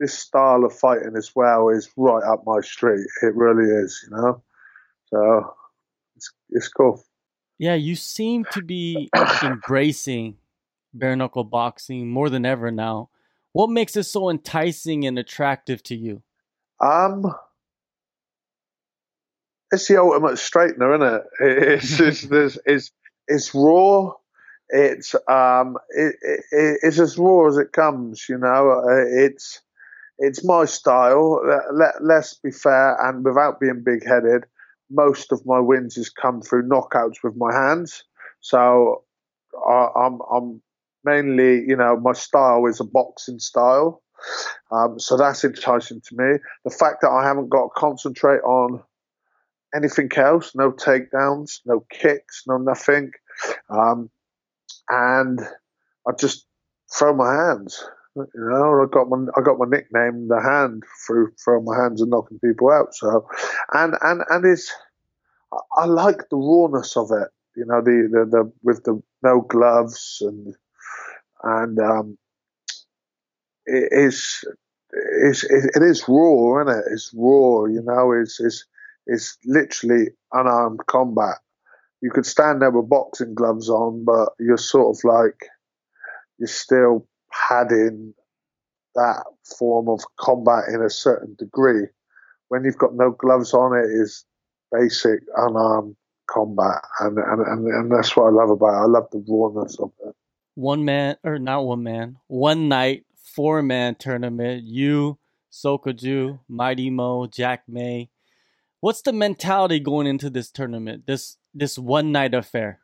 this 0.00 0.18
style 0.18 0.64
of 0.64 0.72
fighting 0.72 1.14
as 1.16 1.32
well, 1.34 1.68
is 1.68 1.90
right 1.96 2.22
up 2.24 2.42
my 2.46 2.60
street. 2.60 3.06
It 3.22 3.34
really 3.34 3.70
is, 3.70 4.00
you 4.08 4.16
know. 4.16 4.42
So 5.06 5.54
it's 6.16 6.32
it's 6.50 6.68
cool. 6.68 7.04
Yeah, 7.58 7.74
you 7.74 7.96
seem 7.96 8.44
to 8.52 8.62
be 8.62 9.10
embracing 9.42 10.36
bare 10.94 11.16
knuckle 11.16 11.44
boxing 11.44 12.10
more 12.10 12.28
than 12.28 12.44
ever 12.44 12.70
now. 12.70 13.10
What 13.52 13.70
makes 13.70 13.96
it 13.96 14.04
so 14.04 14.30
enticing 14.30 15.04
and 15.04 15.18
attractive 15.18 15.82
to 15.84 15.94
you? 15.94 16.22
Um, 16.80 17.32
it's 19.72 19.88
the 19.88 20.00
ultimate 20.00 20.34
straightener, 20.34 20.94
isn't 20.94 21.14
it? 21.14 21.22
It's 21.40 22.00
it's, 22.00 22.24
it's, 22.24 22.58
it's, 22.66 22.90
it's 23.26 23.54
raw. 23.54 24.12
It's 24.68 25.14
um 25.28 25.76
it, 25.90 26.14
it, 26.22 26.78
it's 26.82 26.98
as 26.98 27.18
raw 27.18 27.48
as 27.48 27.58
it 27.58 27.72
comes. 27.72 28.26
You 28.28 28.38
know, 28.38 28.82
it's 28.88 29.60
it's 30.18 30.44
my 30.44 30.66
style. 30.66 31.40
Let, 31.72 31.94
let's 32.02 32.34
be 32.34 32.50
fair, 32.50 32.96
and 33.00 33.24
without 33.24 33.60
being 33.60 33.82
big 33.84 34.06
headed, 34.06 34.44
most 34.90 35.32
of 35.32 35.44
my 35.46 35.58
wins 35.58 35.96
has 35.96 36.10
come 36.10 36.42
through 36.42 36.68
knockouts 36.68 37.24
with 37.24 37.34
my 37.36 37.52
hands. 37.52 38.04
So 38.40 39.04
I, 39.66 39.88
I'm 39.96 40.20
I'm 40.32 40.62
mainly, 41.04 41.64
you 41.66 41.76
know, 41.76 41.98
my 41.98 42.12
style 42.12 42.66
is 42.66 42.80
a 42.80 42.84
boxing 42.84 43.38
style. 43.38 44.02
Um, 44.70 44.98
so 45.00 45.16
that's 45.16 45.44
enticing 45.44 46.00
to 46.00 46.16
me. 46.16 46.38
The 46.64 46.70
fact 46.70 46.98
that 47.02 47.10
I 47.10 47.26
haven't 47.26 47.48
got 47.48 47.64
to 47.64 47.70
concentrate 47.74 48.40
on 48.40 48.82
anything 49.74 50.10
else, 50.16 50.52
no 50.54 50.72
takedowns, 50.72 51.60
no 51.64 51.84
kicks, 51.90 52.42
no 52.46 52.58
nothing. 52.58 53.10
Um, 53.68 54.10
and 54.88 55.40
I 56.06 56.12
just 56.18 56.46
throw 56.96 57.14
my 57.14 57.32
hands. 57.32 57.84
You 58.14 58.26
know, 58.34 58.82
I 58.82 58.86
got 58.92 59.08
my 59.08 59.24
I 59.36 59.40
got 59.40 59.58
my 59.58 59.66
nickname, 59.66 60.28
the 60.28 60.40
hand, 60.40 60.82
through 61.06 61.32
throwing 61.42 61.64
my 61.64 61.76
hands 61.76 62.02
and 62.02 62.10
knocking 62.10 62.38
people 62.40 62.70
out. 62.70 62.94
So, 62.94 63.26
and 63.72 63.94
and 64.02 64.22
and 64.28 64.44
it's 64.44 64.70
I 65.76 65.86
like 65.86 66.28
the 66.30 66.36
rawness 66.36 66.96
of 66.96 67.10
it. 67.10 67.28
You 67.56 67.64
know, 67.66 67.80
the 67.80 68.08
the, 68.10 68.24
the 68.30 68.52
with 68.62 68.84
the 68.84 69.02
no 69.22 69.40
gloves 69.40 70.18
and 70.20 70.54
and 71.42 71.78
um, 71.78 72.18
it 73.66 73.88
is 73.92 74.44
it's, 74.92 75.44
it 75.44 75.82
is 75.82 76.04
raw, 76.06 76.60
isn't 76.60 76.78
it? 76.78 76.84
It's 76.92 77.12
raw, 77.14 77.64
you 77.64 77.82
know. 77.82 78.12
It's 78.12 78.40
it's 78.40 78.66
it's 79.06 79.38
literally 79.44 80.08
unarmed 80.32 80.80
combat. 80.86 81.36
You 82.00 82.10
could 82.10 82.26
stand 82.26 82.62
there 82.62 82.70
with 82.70 82.88
boxing 82.88 83.34
gloves 83.34 83.68
on, 83.68 84.04
but 84.04 84.30
you're 84.38 84.56
sort 84.56 84.96
of 84.96 85.04
like 85.04 85.38
you're 86.38 86.48
still 86.48 87.06
padding 87.30 88.14
that 88.94 89.24
form 89.58 89.88
of 89.88 90.00
combat 90.18 90.64
in 90.68 90.82
a 90.82 90.90
certain 90.90 91.34
degree. 91.38 91.86
When 92.48 92.64
you've 92.64 92.78
got 92.78 92.94
no 92.94 93.10
gloves 93.10 93.54
on, 93.54 93.76
it 93.76 93.88
is 93.88 94.24
basic 94.70 95.20
unarmed 95.36 95.96
combat, 96.28 96.82
and 97.00 97.18
and, 97.18 97.46
and, 97.46 97.66
and 97.66 97.92
that's 97.92 98.16
what 98.16 98.26
I 98.26 98.30
love 98.30 98.50
about 98.50 98.74
it. 98.74 98.82
I 98.82 98.86
love 98.86 99.06
the 99.10 99.24
rawness 99.28 99.78
of 99.78 99.92
it. 100.04 100.14
One 100.54 100.84
man, 100.84 101.16
or 101.24 101.38
not 101.38 101.64
one 101.64 101.82
man, 101.82 102.18
one 102.26 102.68
night, 102.68 103.06
four 103.34 103.62
man 103.62 103.94
tournament. 103.94 104.64
You, 104.64 105.18
Sokoudjou, 105.50 106.40
Mighty 106.48 106.90
Mo, 106.90 107.26
Jack 107.26 107.62
May, 107.68 108.10
what's 108.82 109.00
the 109.02 109.12
mentality 109.12 109.80
going 109.80 110.06
into 110.06 110.28
this 110.28 110.50
tournament? 110.50 111.06
This 111.06 111.38
this 111.54 111.78
one 111.78 112.12
night 112.12 112.34
affair. 112.34 112.80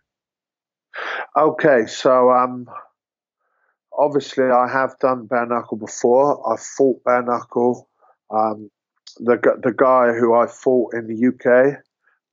Okay, 1.36 1.86
so 1.86 2.30
um, 2.30 2.66
obviously 3.96 4.44
I 4.44 4.68
have 4.68 4.98
done 5.00 5.26
bare 5.26 5.46
knuckle 5.46 5.76
before. 5.76 6.50
I 6.50 6.56
fought 6.56 7.04
bare 7.04 7.22
knuckle. 7.22 7.88
Um, 8.30 8.70
the 9.18 9.36
the 9.62 9.74
guy 9.76 10.12
who 10.12 10.34
I 10.34 10.46
fought 10.46 10.94
in 10.94 11.06
the 11.06 11.28
UK, 11.28 11.82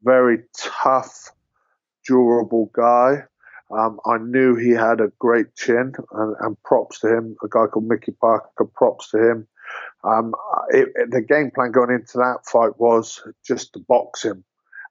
very 0.03 0.39
tough, 0.57 1.31
durable 2.07 2.72
guy. 2.74 3.24
Um, 3.72 4.00
I 4.05 4.19
knew 4.19 4.55
he 4.55 4.69
had 4.69 5.01
a 5.01 5.12
great 5.17 5.55
chin, 5.55 5.93
and, 6.12 6.36
and, 6.39 6.63
props 6.63 7.00
to 7.00 7.07
him. 7.07 7.36
A 7.43 7.48
guy 7.48 7.65
called 7.65 7.88
Mickey 7.88 8.12
Parker, 8.12 8.65
props 8.65 9.10
to 9.10 9.17
him. 9.17 9.48
Um, 10.06 10.34
it, 10.70 10.90
it, 10.96 11.12
the 11.12 11.22
game 11.22 11.52
plan 11.52 11.72
going 11.72 11.90
into 11.90 12.18
that 12.18 12.46
fight 12.46 12.80
was 12.80 13.24
just 13.46 13.74
to 13.74 13.80
box 13.80 14.24
him, 14.24 14.44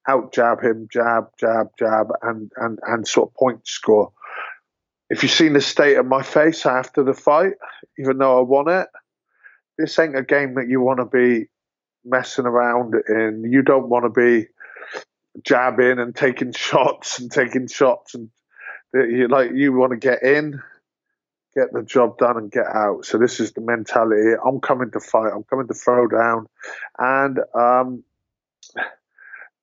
out 0.08 0.32
jab 0.32 0.62
him, 0.62 0.88
jab, 0.92 1.28
jab, 1.38 1.68
jab, 1.78 2.08
and, 2.22 2.50
and, 2.56 2.78
and 2.86 3.06
sort 3.06 3.30
of 3.30 3.34
point 3.34 3.66
score. 3.66 4.12
If 5.10 5.22
you've 5.22 5.32
seen 5.32 5.52
the 5.52 5.60
state 5.60 5.96
of 5.96 6.06
my 6.06 6.22
face 6.22 6.66
after 6.66 7.04
the 7.04 7.14
fight, 7.14 7.52
even 7.98 8.18
though 8.18 8.38
I 8.38 8.42
won 8.42 8.68
it, 8.68 8.88
this 9.78 9.98
ain't 9.98 10.18
a 10.18 10.22
game 10.22 10.54
that 10.54 10.68
you 10.68 10.80
want 10.80 10.98
to 10.98 11.04
be 11.04 11.46
messing 12.04 12.46
around 12.46 12.94
in. 13.08 13.44
You 13.50 13.62
don't 13.62 13.88
want 13.88 14.04
to 14.04 14.10
be 14.10 14.48
jabbing 15.42 15.98
and 15.98 16.14
taking 16.14 16.52
shots 16.56 17.18
and 17.18 17.30
taking 17.30 17.66
shots 17.66 18.14
and 18.14 18.30
you 18.94 19.26
like 19.26 19.50
you 19.52 19.72
want 19.72 19.90
to 19.90 19.96
get 19.96 20.22
in, 20.22 20.62
get 21.54 21.72
the 21.72 21.82
job 21.82 22.18
done 22.18 22.36
and 22.36 22.50
get 22.50 22.66
out. 22.66 23.04
So 23.04 23.18
this 23.18 23.40
is 23.40 23.52
the 23.52 23.60
mentality. 23.60 24.32
I'm 24.44 24.60
coming 24.60 24.90
to 24.92 25.00
fight. 25.00 25.32
I'm 25.34 25.44
coming 25.44 25.68
to 25.68 25.74
throw 25.74 26.06
down, 26.08 26.46
and 26.98 27.38
um, 27.54 28.04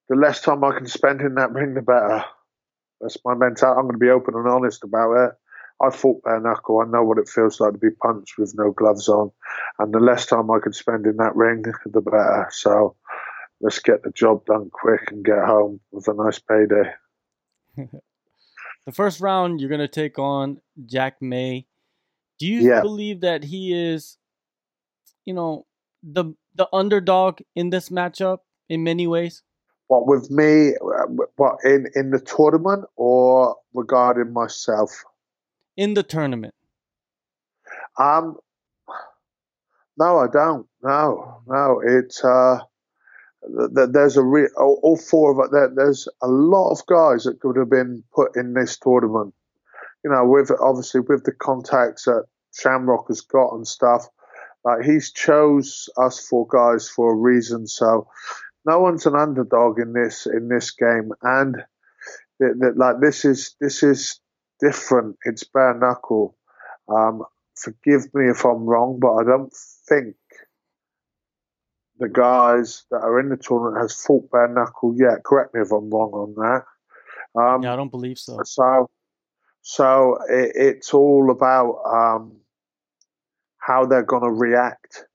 the 0.10 0.15
less 0.15 0.41
time 0.41 0.63
I 0.63 0.77
can 0.77 0.88
spend 0.88 1.21
in 1.21 1.36
that 1.36 1.53
ring, 1.53 1.74
the 1.74 1.81
better. 1.81 2.24
That's 3.00 3.17
my 3.25 3.33
mentality. 3.33 3.79
I'm 3.79 3.86
going 3.86 3.93
to 3.93 3.98
be 3.98 4.10
open 4.10 4.36
and 4.36 4.48
honest 4.48 4.83
about 4.83 5.13
it. 5.13 5.31
I 5.81 5.89
fought 5.89 6.24
bare 6.24 6.39
knuckle. 6.39 6.79
I 6.79 6.89
know 6.89 7.03
what 7.03 7.17
it 7.17 7.27
feels 7.27 7.60
like 7.60 7.74
to 7.74 7.79
be 7.79 7.89
punched 7.89 8.38
with 8.38 8.53
no 8.55 8.71
gloves 8.71 9.10
on, 9.10 9.31
and 9.79 9.93
the 9.93 10.00
less 10.00 10.25
time 10.25 10.51
I 10.51 10.60
can 10.60 10.74
spend 10.74 11.07
in 11.07 11.17
that 11.17 11.36
ring, 11.36 11.63
the 11.86 12.01
better. 12.01 12.48
So 12.51 12.95
let's 13.62 13.79
get 13.79 14.03
the 14.03 14.12
job 14.12 14.45
done 14.45 14.69
quick 14.71 15.12
and 15.12 15.25
get 15.25 15.39
home 15.45 15.79
with 15.91 16.07
a 16.07 16.13
nice 16.13 16.39
payday. 16.39 16.93
the 18.86 18.91
first 18.91 19.21
round, 19.21 19.60
you're 19.60 19.69
going 19.69 19.79
to 19.79 19.88
take 19.88 20.19
on 20.19 20.62
Jack 20.86 21.21
May. 21.21 21.67
Do 22.41 22.48
you 22.48 22.67
yeah. 22.67 22.81
believe 22.81 23.21
that 23.21 23.43
he 23.43 23.71
is, 23.71 24.17
you 25.25 25.33
know, 25.36 25.67
the 26.01 26.33
the 26.55 26.67
underdog 26.74 27.38
in 27.55 27.69
this 27.69 27.89
matchup 27.89 28.39
in 28.67 28.83
many 28.83 29.05
ways? 29.05 29.43
What 29.86 30.07
with 30.07 30.31
me? 30.31 30.74
What 31.36 31.57
in 31.63 31.86
in 31.93 32.10
the 32.10 32.19
tournament 32.19 32.86
or 32.95 33.57
regarding 33.75 34.33
myself? 34.33 35.03
In 35.77 35.93
the 35.93 36.01
tournament. 36.01 36.55
Um. 38.00 38.38
No, 40.00 40.17
I 40.17 40.25
don't. 40.25 40.65
No, 40.81 41.43
no. 41.45 41.79
It's 41.86 42.25
uh 42.25 42.57
there's 43.43 44.17
a 44.17 44.24
re- 44.24 44.50
all 44.57 44.98
four 44.98 45.29
of 45.31 45.53
it. 45.53 45.75
There's 45.75 46.07
a 46.24 46.27
lot 46.27 46.71
of 46.71 46.88
guys 46.88 47.25
that 47.25 47.39
could 47.39 47.57
have 47.57 47.69
been 47.69 48.03
put 48.15 48.36
in 48.36 48.55
this 48.55 48.79
tournament. 48.79 49.36
You 50.03 50.12
know, 50.12 50.25
with 50.25 50.51
obviously 50.60 51.01
with 51.01 51.24
the 51.24 51.31
contacts 51.31 52.05
that 52.05 52.25
Shamrock 52.58 53.08
has 53.08 53.22
got 53.22 53.53
and 53.53 53.67
stuff. 53.67 54.08
Like 54.63 54.84
he's 54.84 55.12
chose 55.12 55.89
us 55.98 56.20
four 56.20 56.48
guys 56.48 56.88
for 56.88 57.13
a 57.13 57.15
reason. 57.15 57.67
So 57.67 58.08
no 58.65 58.79
one's 58.79 59.05
an 59.05 59.15
underdog 59.15 59.79
in 59.79 59.93
this 59.93 60.27
in 60.27 60.50
this 60.50 60.72
game, 60.72 61.12
and 61.24 61.55
th- 62.41 62.53
th- 62.62 62.75
like 62.75 63.00
this 63.01 63.25
is 63.25 63.55
this 63.60 63.81
is 63.81 64.20
different. 64.60 65.17
It's 65.25 65.43
bare 65.43 65.74
knuckle. 65.74 66.38
Um, 66.88 67.24
forgive 67.55 68.13
me 68.13 68.29
if 68.29 68.46
I'm 68.46 68.65
wrong, 68.65 69.00
but 69.01 69.15
I 69.15 69.24
don't 69.24 69.53
think 69.88 70.15
the 71.98 72.10
guys 72.10 72.84
that 72.91 73.01
are 73.01 73.20
in 73.20 73.29
the 73.29 73.38
tournament 73.38 73.81
has 73.81 73.96
fought 73.96 74.29
bare 74.31 74.48
knuckle 74.48 74.96
yet. 74.98 75.24
Correct 75.24 75.53
me 75.53 75.62
if 75.62 75.72
I'm 75.72 75.89
wrong 75.89 76.12
on 76.12 76.36
that. 76.36 76.65
Um, 77.39 77.63
yeah, 77.63 77.74
I 77.74 77.75
don't 77.75 77.91
believe 77.91 78.20
so. 78.20 78.39
So, 78.43 78.89
so 79.61 80.17
it, 80.29 80.51
it's 80.55 80.93
all 80.93 81.31
about 81.31 81.81
um, 81.85 82.37
how 83.57 83.85
they're 83.85 84.03
going 84.03 84.23
to 84.23 84.31
react 84.31 85.05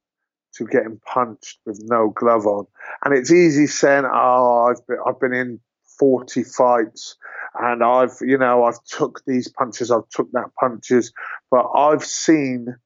to 0.54 0.64
getting 0.66 1.00
punched 1.04 1.58
with 1.66 1.80
no 1.84 2.10
glove 2.10 2.46
on. 2.46 2.66
And 3.04 3.16
it's 3.16 3.30
easy 3.30 3.66
saying, 3.66 4.04
"Oh, 4.10 4.70
I've 4.70 4.86
been, 4.86 4.98
I've 5.06 5.20
been 5.20 5.34
in 5.34 5.60
40 5.98 6.44
fights 6.44 7.16
and 7.58 7.82
I've, 7.82 8.16
you 8.20 8.38
know, 8.38 8.64
I've 8.64 8.82
took 8.84 9.22
these 9.26 9.48
punches, 9.48 9.90
I've 9.90 10.08
took 10.10 10.30
that 10.32 10.54
punches, 10.58 11.12
but 11.50 11.66
I've 11.74 12.04
seen 12.04 12.76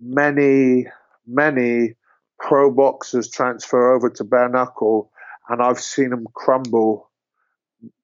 many, 0.00 0.86
many 1.26 1.94
pro 2.38 2.70
boxers 2.70 3.30
transfer 3.30 3.94
over 3.94 4.10
to 4.10 4.24
bare 4.24 4.48
knuckle, 4.48 5.10
and 5.48 5.62
I've 5.62 5.80
seen 5.80 6.10
them 6.10 6.26
crumble 6.34 7.10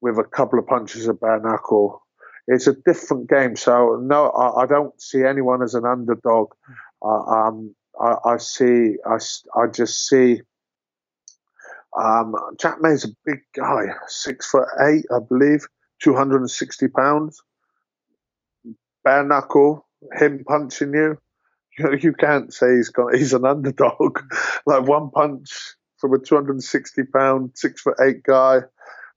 with 0.01 0.19
a 0.19 0.25
couple 0.25 0.59
of 0.59 0.67
punches 0.67 1.07
of 1.09 1.21
bare 1.21 1.41
knuckle. 1.41 2.07
It's 2.49 2.67
a 2.67 2.75
different 2.75 3.29
game, 3.29 3.57
so 3.57 3.99
no, 4.03 4.29
I, 4.31 4.63
I 4.63 4.67
don't 4.67 5.01
see 5.01 5.23
anyone 5.25 5.63
as 5.63 5.75
an 5.75 5.85
underdog. 5.85 6.49
Uh, 7.05 7.09
um, 7.09 7.75
I, 8.01 8.15
I, 8.25 8.37
see, 8.39 8.97
I, 9.07 9.19
I 9.57 9.67
just 9.69 10.09
see. 10.09 10.41
Um, 11.97 12.35
Jack 12.59 12.79
May's 12.81 13.05
a 13.05 13.15
big 13.25 13.41
guy, 13.55 13.85
six 14.07 14.51
foot 14.51 14.67
eight, 14.89 15.05
I 15.15 15.19
believe, 15.29 15.67
two 16.03 16.17
hundred 16.17 16.41
and 16.41 16.51
sixty 16.51 16.89
pounds. 16.89 17.43
Bare 19.05 19.25
knuckle, 19.25 19.87
him 20.19 20.45
punching 20.45 20.95
you 20.95 21.19
you 22.01 22.13
can't 22.13 22.53
say 22.53 22.77
he's 22.77 22.91
got 22.91 23.15
he's 23.15 23.33
an 23.33 23.45
underdog. 23.45 24.21
like 24.67 24.87
one 24.87 25.11
punch 25.11 25.75
from 25.99 26.15
a 26.15 26.19
260 26.19 27.03
pound, 27.15 27.53
six 27.55 27.81
foot 27.81 27.97
eight 28.03 28.23
guy 28.23 28.61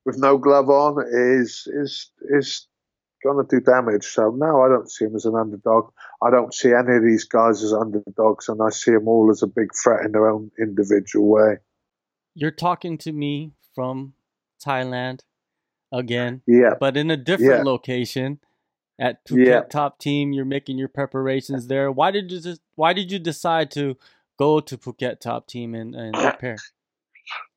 with 0.06 0.18
no 0.18 0.38
glove 0.38 0.70
on 0.70 1.04
is 1.12 1.68
is 1.68 2.12
is 2.30 2.68
going 3.26 3.46
to 3.46 3.60
do 3.60 3.64
damage. 3.64 4.06
So 4.06 4.32
no, 4.36 4.62
I 4.62 4.70
don't 4.70 4.90
see 4.90 5.06
him 5.06 5.16
as 5.16 5.26
an 5.26 5.36
underdog. 5.36 5.92
I 6.22 6.30
don't 6.30 6.54
see 6.54 6.70
any 6.70 6.96
of 6.96 7.04
these 7.04 7.26
guys 7.26 7.64
as 7.64 7.74
underdogs, 7.74 8.48
and 8.50 8.62
I 8.62 8.70
see 8.70 8.92
them 8.92 9.08
all 9.08 9.30
as 9.32 9.44
a 9.44 9.48
big 9.48 9.70
threat 9.76 10.06
in 10.06 10.12
their 10.12 10.28
own 10.28 10.52
individual 10.60 11.28
way. 11.28 11.58
You're 12.34 12.52
talking 12.52 12.98
to 13.00 13.12
me 13.12 13.54
from 13.74 14.14
Thailand 14.66 15.22
again, 15.92 16.42
yeah, 16.48 16.74
but 16.80 16.98
in 16.98 17.12
a 17.12 17.18
different 17.18 17.66
yeah. 17.66 17.72
location 17.72 18.40
at 19.00 19.26
Phuket 19.26 19.46
yeah. 19.46 19.62
Top 19.62 20.00
Team. 20.00 20.34
You're 20.34 20.46
making 20.46 20.78
your 20.78 20.88
preparations 20.88 21.68
there. 21.68 21.92
Why 21.92 22.12
did 22.12 22.32
you 22.32 22.40
just, 22.40 22.62
Why 22.76 22.94
did 22.94 23.12
you 23.12 23.20
decide 23.20 23.72
to 23.72 23.98
go 24.38 24.60
to 24.60 24.78
Phuket 24.78 25.20
Top 25.20 25.48
Team 25.48 25.76
and, 25.76 25.96
and 25.96 26.14
prepare? 26.14 26.58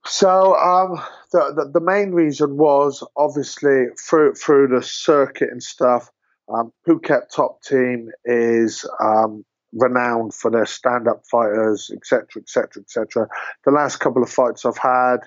So 0.06 0.54
um, 0.56 1.02
the, 1.32 1.52
the, 1.54 1.70
the 1.74 1.84
main 1.84 2.12
reason 2.12 2.56
was 2.56 3.06
obviously 3.16 3.86
through 3.98 4.34
through 4.34 4.68
the 4.68 4.82
circuit 4.82 5.50
and 5.50 5.62
stuff. 5.62 6.10
Um, 6.52 6.72
Phuket 6.86 7.28
Top 7.34 7.62
Team 7.62 8.10
is 8.24 8.88
um, 9.04 9.44
renowned 9.72 10.32
for 10.32 10.50
their 10.50 10.64
stand-up 10.64 11.22
fighters, 11.30 11.90
etc., 11.94 12.40
etc., 12.40 12.82
etc. 12.82 13.28
The 13.66 13.70
last 13.70 13.96
couple 13.98 14.22
of 14.22 14.30
fights 14.30 14.64
I've 14.64 14.78
had, 14.78 15.18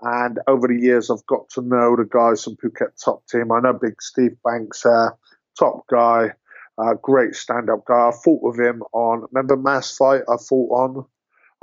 and 0.00 0.40
over 0.48 0.66
the 0.66 0.80
years 0.80 1.10
I've 1.10 1.26
got 1.26 1.48
to 1.50 1.62
know 1.62 1.94
the 1.94 2.08
guys 2.10 2.42
from 2.42 2.56
Phuket 2.56 3.00
Top 3.04 3.24
Team. 3.28 3.52
I 3.52 3.60
know 3.60 3.72
Big 3.72 4.02
Steve 4.02 4.36
Banks 4.44 4.82
there 4.82 5.16
top 5.58 5.86
guy, 5.90 6.30
uh, 6.78 6.94
great 7.02 7.34
stand 7.34 7.70
up 7.70 7.84
guy. 7.86 8.08
I 8.08 8.12
fought 8.24 8.42
with 8.42 8.58
him 8.58 8.82
on, 8.92 9.26
remember 9.32 9.56
Mass 9.56 9.96
Fight 9.96 10.22
I 10.28 10.36
fought 10.36 10.70
on? 10.72 11.04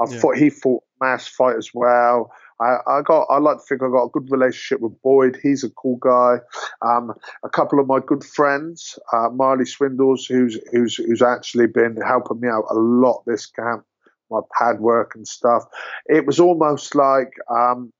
I 0.02 0.12
yeah. 0.12 0.20
thought 0.20 0.38
he 0.38 0.50
fought 0.50 0.84
Mass 1.00 1.28
Fight 1.28 1.58
as 1.58 1.70
well. 1.74 2.32
I, 2.60 2.78
I, 2.88 3.02
got, 3.02 3.24
I 3.30 3.40
like 3.40 3.58
to 3.58 3.64
think 3.68 3.82
I 3.82 3.90
got 3.90 4.06
a 4.06 4.10
good 4.10 4.32
relationship 4.32 4.82
with 4.82 5.02
Boyd. 5.02 5.40
He's 5.42 5.64
a 5.64 5.70
cool 5.70 5.98
guy. 5.98 6.38
Um, 6.82 7.12
a 7.44 7.50
couple 7.50 7.80
of 7.80 7.88
my 7.88 8.00
good 8.06 8.24
friends, 8.24 9.00
uh, 9.12 9.30
Marley 9.32 9.66
Swindells, 9.66 10.28
who's, 10.28 10.60
who's, 10.72 10.96
who's 10.96 11.22
actually 11.22 11.68
been 11.68 11.98
helping 11.98 12.40
me 12.40 12.48
out 12.48 12.66
a 12.70 12.76
lot 12.76 13.24
this 13.26 13.48
camp, 13.48 13.84
my 14.30 14.42
pad 14.58 14.80
work 14.80 15.14
and 15.16 15.28
stuff. 15.28 15.64
It 16.06 16.26
was 16.28 16.40
almost 16.40 16.94
like, 16.94 17.34
um, 17.50 17.92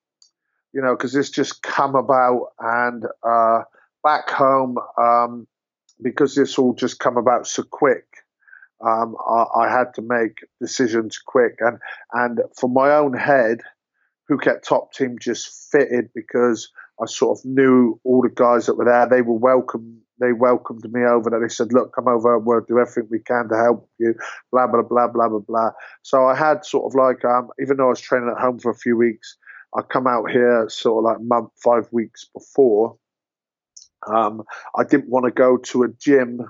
you 0.74 0.82
know, 0.82 0.96
because 0.96 1.14
this 1.14 1.30
just 1.30 1.64
come 1.64 1.96
about 1.96 2.50
and 2.60 3.04
uh, 3.28 3.64
back 4.04 4.30
home, 4.30 4.78
um, 4.98 5.48
because 6.02 6.36
this 6.36 6.58
all 6.58 6.74
just 6.74 7.00
come 7.00 7.18
about 7.18 7.48
so 7.48 7.64
quick, 7.64 8.06
um, 8.86 9.16
I, 9.28 9.46
I, 9.62 9.70
had 9.70 9.94
to 9.96 10.02
make 10.02 10.40
decisions 10.60 11.18
quick. 11.18 11.56
And 11.60 11.78
and 12.14 12.40
for 12.60 12.70
my 12.70 12.94
own 12.94 13.14
head, 13.14 13.62
Phuket 14.30 14.64
Top 14.64 14.94
Team 14.94 15.18
just 15.20 15.70
fitted 15.72 16.10
because 16.16 16.70
I 17.02 17.06
sort 17.06 17.40
of 17.40 17.46
knew 17.46 18.00
all 18.04 18.22
the 18.22 18.30
guys 18.30 18.66
that 18.66 18.76
were 18.76 18.86
there. 18.86 19.08
They 19.08 19.22
were 19.22 19.38
welcome. 19.38 20.02
They 20.20 20.34
welcomed 20.34 20.86
me 20.92 21.04
over. 21.04 21.30
There, 21.30 21.40
they 21.40 21.48
said, 21.48 21.74
"Look, 21.74 21.94
come 21.94 22.08
over. 22.08 22.38
We'll 22.38 22.62
do 22.62 22.80
everything 22.80 23.08
we 23.10 23.20
can 23.20 23.50
to 23.50 23.56
help 23.56 23.90
you." 23.98 24.16
Blah 24.52 24.68
blah 24.68 24.84
blah 24.84 25.08
blah 25.08 25.30
blah 25.30 25.40
blah. 25.40 25.72
So 26.04 26.26
I 26.26 26.36
had 26.36 26.66
sort 26.66 26.92
of 26.92 26.96
like, 26.96 27.26
um, 27.26 27.50
even 27.62 27.78
though 27.78 27.88
I 27.88 27.90
was 27.90 28.02
training 28.02 28.34
at 28.36 28.42
home 28.42 28.60
for 28.60 28.72
a 28.72 28.78
few 28.78 28.98
weeks, 28.98 29.38
I 29.76 29.82
come 29.82 30.08
out 30.08 30.30
here 30.30 30.68
sort 30.70 31.00
of 31.00 31.12
like 31.12 31.22
month, 31.22 31.52
five 31.64 31.88
weeks 31.92 32.28
before, 32.34 32.98
um, 34.08 34.44
I 34.76 34.84
didn't 34.84 35.10
want 35.10 35.26
to 35.26 35.32
go 35.32 35.58
to 35.58 35.84
a 35.84 35.90
gym 35.90 36.42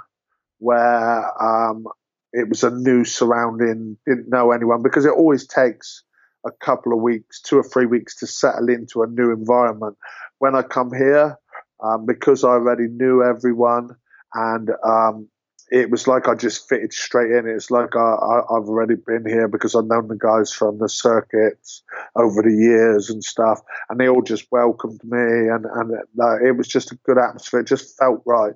where 0.60 1.44
um, 1.44 1.86
it 2.34 2.50
was 2.50 2.64
a 2.64 2.72
new 2.72 3.04
surrounding, 3.04 3.98
didn't 4.06 4.30
know 4.30 4.52
anyone, 4.52 4.82
because 4.82 5.06
it 5.06 5.12
always 5.12 5.48
takes 5.48 6.04
a 6.46 6.52
couple 6.52 6.94
of 6.94 7.02
weeks, 7.02 7.42
two 7.42 7.58
or 7.58 7.64
three 7.64 7.86
weeks 7.86 8.18
to 8.18 8.28
settle 8.28 8.70
into 8.70 9.04
a 9.04 9.08
new 9.08 9.32
environment. 9.32 9.98
When 10.40 10.56
I 10.56 10.64
come 10.64 10.92
here, 10.92 11.38
um, 11.84 12.06
because 12.06 12.44
I 12.44 12.50
already 12.50 12.88
knew 12.88 13.24
everyone 13.24 13.90
and 14.34 14.70
um, 14.86 15.28
it 15.72 15.90
was 15.90 16.06
like 16.06 16.28
I 16.28 16.36
just 16.36 16.68
fitted 16.68 16.92
straight 16.92 17.32
in. 17.32 17.48
It's 17.48 17.72
like 17.72 17.96
I, 17.96 18.42
have 18.50 18.68
already 18.68 18.96
been 18.96 19.25
here 19.25 19.48
because 19.48 19.74
I've 19.74 19.86
known 19.86 20.10
the 20.10 20.18
guys 20.18 20.51
from 20.51 20.80
the 20.80 20.90
circuits 20.90 21.82
over 22.13 22.42
the 22.42 22.54
years 22.54 23.10
and 23.10 23.24
stuff, 23.24 23.62
and 23.90 23.98
they 23.98 24.10
all 24.10 24.22
just 24.22 24.51
welcomed 24.51 25.01
me, 25.06 25.18
and 25.18 25.66
and 25.66 25.94
uh, 26.22 26.44
it 26.46 26.58
was 26.58 26.68
just 26.68 26.92
a 26.92 27.00
good 27.06 27.18
atmosphere. 27.18 27.62
It 27.62 27.68
just 27.68 27.98
felt 27.98 28.22
right. 28.25 28.54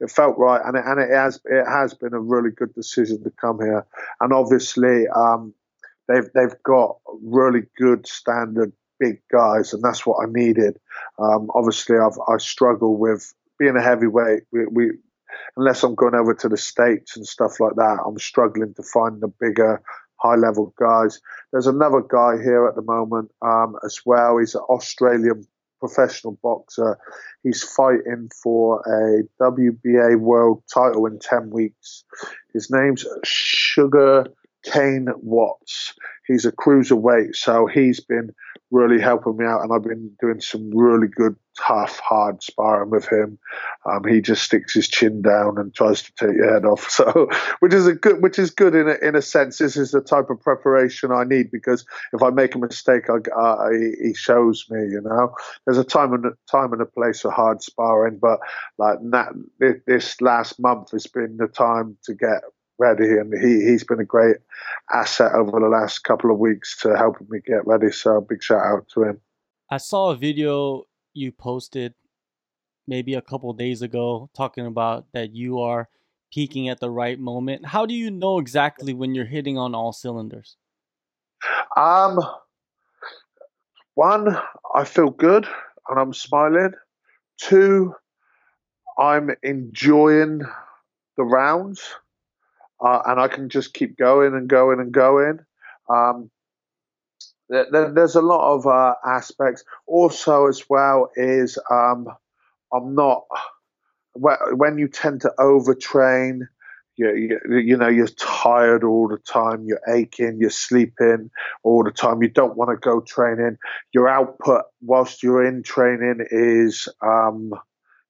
It 0.00 0.10
felt 0.10 0.36
right, 0.38 0.60
and 0.64 0.76
it, 0.76 0.82
and 0.84 1.00
it 1.00 1.10
has 1.14 1.40
it 1.44 1.64
has 1.66 1.94
been 1.94 2.14
a 2.14 2.20
really 2.20 2.50
good 2.50 2.74
decision 2.74 3.22
to 3.22 3.30
come 3.30 3.60
here. 3.60 3.86
And 4.20 4.32
obviously, 4.32 5.06
um, 5.14 5.54
they've 6.08 6.28
they've 6.34 6.62
got 6.64 6.96
really 7.22 7.62
good 7.78 8.08
standard 8.08 8.72
big 8.98 9.20
guys, 9.30 9.72
and 9.72 9.84
that's 9.84 10.04
what 10.04 10.16
I 10.20 10.26
needed. 10.28 10.80
Um, 11.20 11.48
obviously, 11.54 11.96
I've 11.96 12.18
I 12.28 12.38
struggle 12.38 12.96
with 12.96 13.32
being 13.56 13.76
a 13.76 13.82
heavyweight. 13.82 14.42
We, 14.50 14.66
we 14.66 14.90
unless 15.56 15.82
I'm 15.82 15.94
going 15.94 16.14
over 16.14 16.34
to 16.34 16.48
the 16.48 16.56
states 16.56 17.16
and 17.16 17.26
stuff 17.26 17.60
like 17.60 17.74
that, 17.76 17.98
I'm 18.06 18.18
struggling 18.18 18.74
to 18.74 18.82
find 18.82 19.20
the 19.20 19.28
bigger 19.28 19.82
high 20.16 20.36
level 20.36 20.74
guys. 20.78 21.20
There's 21.52 21.66
another 21.66 22.00
guy 22.00 22.42
here 22.42 22.66
at 22.66 22.74
the 22.74 22.82
moment 22.82 23.30
um, 23.42 23.76
as 23.84 24.00
well. 24.04 24.38
He's 24.38 24.54
an 24.54 24.62
Australian 24.62 25.46
professional 25.80 26.38
boxer. 26.42 26.98
He's 27.42 27.62
fighting 27.62 28.30
for 28.42 28.80
a 28.80 29.22
WBA 29.42 30.18
world 30.18 30.62
title 30.72 31.06
in 31.06 31.18
10 31.18 31.50
weeks. 31.50 32.04
His 32.52 32.70
name's 32.70 33.06
Sugar 33.24 34.26
Kane 34.64 35.08
Watts. 35.16 35.94
He's 36.26 36.44
a 36.44 36.52
cruiserweight, 36.52 37.36
so 37.36 37.66
he's 37.66 38.00
been 38.00 38.30
really 38.70 39.00
helping 39.00 39.36
me 39.36 39.44
out, 39.44 39.62
and 39.62 39.72
I've 39.72 39.82
been 39.82 40.10
doing 40.20 40.40
some 40.40 40.70
really 40.76 41.06
good, 41.06 41.36
tough, 41.58 41.98
hard 42.00 42.42
sparring 42.42 42.90
with 42.90 43.06
him. 43.08 43.38
Um, 43.84 44.04
he 44.04 44.20
just 44.20 44.42
sticks 44.42 44.74
his 44.74 44.88
chin 44.88 45.22
down 45.22 45.56
and 45.58 45.72
tries 45.72 46.02
to 46.02 46.12
take 46.18 46.36
your 46.36 46.52
head 46.52 46.64
off. 46.64 46.86
So, 46.96 47.28
which 47.60 47.74
is 47.74 47.86
a 47.86 47.92
good, 47.92 48.22
which 48.22 48.38
is 48.38 48.50
good 48.50 48.74
in 48.74 48.88
a, 48.88 48.94
in 49.06 49.14
a 49.14 49.20
sense. 49.20 49.58
This 49.58 49.76
is 49.76 49.90
the 49.90 50.00
type 50.00 50.30
of 50.30 50.40
preparation 50.40 51.12
I 51.12 51.24
need 51.24 51.50
because 51.50 51.84
if 52.14 52.22
I 52.22 52.30
make 52.30 52.54
a 52.54 52.58
mistake, 52.58 53.10
I, 53.10 53.18
I, 53.38 53.70
he 54.02 54.14
shows 54.14 54.64
me. 54.70 54.80
You 54.80 55.02
know, 55.02 55.34
there's 55.66 55.76
a 55.76 55.84
time 55.84 56.14
and 56.14 56.24
a 56.24 56.30
time 56.50 56.72
and 56.72 56.80
a 56.80 56.86
place 56.86 57.20
for 57.20 57.30
hard 57.30 57.62
sparring, 57.62 58.18
but 58.18 58.40
like 58.78 58.98
that, 59.10 59.32
this 59.86 60.20
last 60.22 60.58
month 60.58 60.92
has 60.92 61.06
been 61.06 61.36
the 61.36 61.48
time 61.48 61.98
to 62.04 62.14
get 62.14 62.40
ready, 62.78 63.08
and 63.08 63.32
he 63.32 63.64
he's 63.64 63.84
been 63.84 64.00
a 64.00 64.04
great 64.04 64.36
asset 64.92 65.32
over 65.32 65.60
the 65.60 65.68
last 65.68 66.00
couple 66.00 66.30
of 66.30 66.38
weeks 66.38 66.78
to 66.80 66.96
helping 66.96 67.26
me 67.30 67.40
get 67.46 67.66
ready. 67.66 67.90
So 67.90 68.20
big 68.20 68.42
shout 68.42 68.64
out 68.64 68.88
to 68.94 69.04
him. 69.04 69.20
I 69.70 69.78
saw 69.78 70.10
a 70.10 70.16
video 70.16 70.84
you 71.12 71.32
posted 71.32 71.94
maybe 72.86 73.14
a 73.14 73.22
couple 73.22 73.52
days 73.52 73.82
ago 73.82 74.30
talking 74.36 74.66
about 74.66 75.06
that 75.12 75.34
you 75.34 75.60
are 75.60 75.88
peaking 76.32 76.68
at 76.68 76.80
the 76.80 76.90
right 76.90 77.18
moment. 77.18 77.66
How 77.66 77.86
do 77.86 77.94
you 77.94 78.10
know 78.10 78.38
exactly 78.38 78.92
when 78.92 79.14
you're 79.14 79.24
hitting 79.24 79.58
on 79.58 79.74
all 79.74 79.92
cylinders? 79.92 80.56
Um, 81.76 82.20
one, 83.94 84.36
I 84.74 84.84
feel 84.84 85.10
good 85.10 85.46
and 85.88 85.98
I'm 85.98 86.12
smiling. 86.12 86.72
Two, 87.38 87.94
I'm 88.98 89.30
enjoying 89.42 90.42
the 91.16 91.24
rounds 91.24 91.82
uh, 92.80 93.02
and 93.06 93.20
I 93.20 93.28
can 93.28 93.48
just 93.48 93.74
keep 93.74 93.96
going 93.96 94.34
and 94.34 94.48
going 94.48 94.80
and 94.80 94.92
going. 94.92 95.40
Um, 95.88 96.30
there, 97.48 97.92
there's 97.92 98.16
a 98.16 98.22
lot 98.22 98.54
of 98.54 98.66
uh, 98.66 98.94
aspects. 99.04 99.64
Also, 99.86 100.48
as 100.48 100.64
well, 100.68 101.10
is 101.16 101.58
um, 101.70 102.08
I'm 102.72 102.94
not 102.94 103.24
when 104.14 104.78
you 104.78 104.88
tend 104.88 105.22
to 105.22 105.32
overtrain. 105.38 106.40
You, 106.98 107.14
you, 107.14 107.58
you 107.58 107.76
know 107.76 107.88
you're 107.88 108.08
tired 108.08 108.82
all 108.82 109.08
the 109.08 109.18
time. 109.18 109.64
You're 109.66 109.82
aching. 109.88 110.38
You're 110.40 110.50
sleeping 110.50 111.30
all 111.62 111.84
the 111.84 111.90
time. 111.90 112.22
You 112.22 112.28
don't 112.28 112.56
want 112.56 112.70
to 112.70 112.76
go 112.76 113.00
training. 113.00 113.58
Your 113.92 114.08
output 114.08 114.62
whilst 114.80 115.22
you're 115.22 115.44
in 115.44 115.62
training 115.62 116.26
is 116.30 116.88
um, 117.02 117.52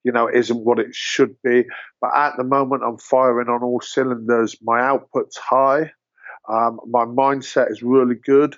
you 0.07 0.13
know, 0.13 0.31
isn't 0.33 0.65
what 0.65 0.79
it 0.79 0.95
should 0.95 1.35
be. 1.43 1.65
But 2.01 2.17
at 2.17 2.35
the 2.37 2.45
moment, 2.45 2.85
I'm 2.87 2.97
firing 2.97 3.49
on 3.49 3.65
all 3.65 3.81
cylinders. 3.81 4.57
My 4.63 4.81
output's 4.81 5.37
high. 5.37 5.91
Um, 6.49 6.79
my 6.87 7.05
mindset 7.05 7.73
is 7.73 7.83
really 7.83 8.15
good. 8.15 8.55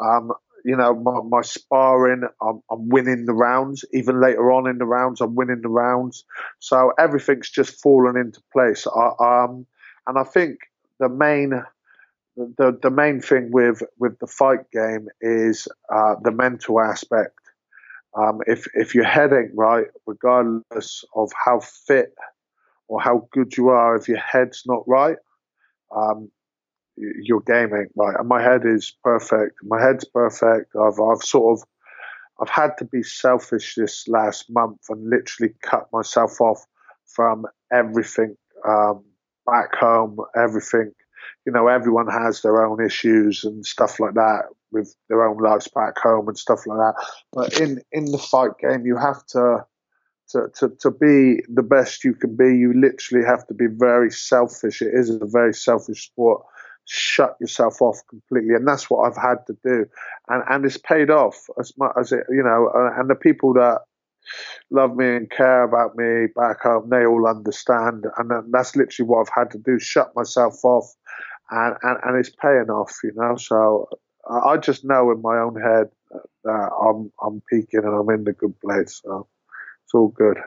Um, 0.00 0.30
you 0.64 0.76
know, 0.76 0.94
my, 0.94 1.18
my 1.28 1.42
sparring, 1.42 2.22
I'm, 2.40 2.60
I'm, 2.70 2.88
winning 2.88 3.24
the 3.24 3.32
rounds. 3.32 3.84
Even 3.92 4.20
later 4.20 4.52
on 4.52 4.70
in 4.70 4.78
the 4.78 4.84
rounds, 4.84 5.20
I'm 5.20 5.34
winning 5.34 5.60
the 5.60 5.68
rounds. 5.68 6.24
So 6.60 6.92
everything's 7.00 7.50
just 7.50 7.82
fallen 7.82 8.16
into 8.16 8.40
place. 8.52 8.86
I, 8.86 9.08
um, 9.18 9.66
and 10.06 10.16
I 10.16 10.22
think 10.22 10.58
the 11.00 11.08
main 11.08 11.64
the, 12.36 12.78
the 12.80 12.90
main 12.90 13.20
thing 13.20 13.50
with, 13.50 13.82
with 13.98 14.18
the 14.18 14.26
fight 14.26 14.70
game 14.72 15.08
is 15.20 15.68
uh, 15.94 16.14
the 16.22 16.30
mental 16.30 16.80
aspect. 16.80 17.41
Um, 18.16 18.40
if 18.46 18.66
if 18.74 18.94
your 18.94 19.04
head 19.04 19.32
ain't 19.32 19.54
right, 19.54 19.86
regardless 20.06 21.04
of 21.14 21.30
how 21.34 21.60
fit 21.60 22.14
or 22.88 23.00
how 23.00 23.28
good 23.32 23.56
you 23.56 23.68
are, 23.68 23.96
if 23.96 24.08
your 24.08 24.18
head's 24.18 24.64
not 24.66 24.86
right, 24.86 25.16
um, 25.94 26.30
your 26.96 27.40
game 27.40 27.74
ain't 27.74 27.92
right. 27.96 28.16
And 28.18 28.28
my 28.28 28.42
head 28.42 28.62
is 28.64 28.94
perfect. 29.02 29.56
My 29.62 29.80
head's 29.80 30.04
perfect. 30.04 30.74
I've 30.76 31.00
I've 31.00 31.22
sort 31.22 31.58
of 31.58 31.68
I've 32.40 32.50
had 32.50 32.76
to 32.78 32.84
be 32.84 33.02
selfish 33.02 33.76
this 33.76 34.06
last 34.08 34.46
month 34.50 34.80
and 34.90 35.08
literally 35.08 35.54
cut 35.62 35.88
myself 35.92 36.40
off 36.40 36.66
from 37.06 37.46
everything 37.72 38.36
um, 38.68 39.04
back 39.46 39.74
home. 39.74 40.18
Everything, 40.36 40.92
you 41.46 41.52
know, 41.52 41.68
everyone 41.68 42.08
has 42.08 42.42
their 42.42 42.66
own 42.66 42.84
issues 42.84 43.44
and 43.44 43.64
stuff 43.64 43.98
like 44.00 44.14
that 44.14 44.44
with 44.72 44.94
their 45.08 45.24
own 45.24 45.38
lives 45.38 45.68
back 45.68 45.98
home 45.98 46.28
and 46.28 46.38
stuff 46.38 46.66
like 46.66 46.78
that. 46.78 46.94
But 47.32 47.60
in 47.60 47.80
in 47.92 48.06
the 48.06 48.18
fight 48.18 48.52
game, 48.60 48.86
you 48.86 48.96
have 48.96 49.24
to. 49.28 49.66
To, 50.30 50.48
to, 50.60 50.70
to 50.80 50.90
be 50.90 51.42
the 51.52 51.64
best 51.64 52.04
you 52.04 52.14
can 52.14 52.34
be, 52.36 52.56
you 52.56 52.72
literally 52.72 53.26
have 53.26 53.46
to 53.48 53.54
be 53.54 53.66
very 53.66 54.10
selfish. 54.10 54.80
It 54.80 54.94
is 54.94 55.10
a 55.10 55.26
very 55.26 55.52
selfish 55.52 56.06
sport. 56.06 56.42
Shut 56.86 57.36
yourself 57.38 57.82
off 57.82 57.98
completely, 58.08 58.54
and 58.54 58.66
that's 58.66 58.88
what 58.88 59.00
I've 59.00 59.22
had 59.22 59.44
to 59.48 59.56
do, 59.62 59.84
and 60.28 60.42
and 60.48 60.64
it's 60.64 60.78
paid 60.78 61.10
off 61.10 61.36
as 61.60 61.74
much 61.76 61.92
as 62.00 62.12
it, 62.12 62.24
you 62.30 62.42
know. 62.42 62.70
And 62.96 63.10
the 63.10 63.14
people 63.14 63.52
that 63.54 63.80
love 64.70 64.96
me 64.96 65.16
and 65.16 65.30
care 65.30 65.64
about 65.64 65.96
me 65.96 66.28
back 66.34 66.62
home, 66.62 66.88
they 66.88 67.04
all 67.04 67.26
understand, 67.28 68.06
and 68.16 68.30
that's 68.54 68.74
literally 68.74 69.08
what 69.08 69.20
I've 69.20 69.34
had 69.34 69.50
to 69.50 69.58
do: 69.58 69.78
shut 69.78 70.16
myself 70.16 70.64
off, 70.64 70.90
and 71.50 71.76
and, 71.82 71.98
and 72.04 72.16
it's 72.16 72.34
paying 72.40 72.70
off, 72.70 72.96
you 73.04 73.12
know. 73.16 73.36
So 73.36 73.86
I 74.28 74.56
just 74.56 74.84
know 74.84 75.10
in 75.10 75.20
my 75.20 75.38
own 75.38 75.60
head 75.60 75.88
that 76.44 76.70
I'm 76.80 77.12
I'm 77.22 77.42
peaking 77.50 77.80
and 77.84 77.94
I'm 77.94 78.08
in 78.10 78.24
the 78.24 78.32
good 78.32 78.58
place. 78.60 79.00
So 79.04 79.26
it's 79.84 79.94
all 79.94 80.08
good. 80.08 80.38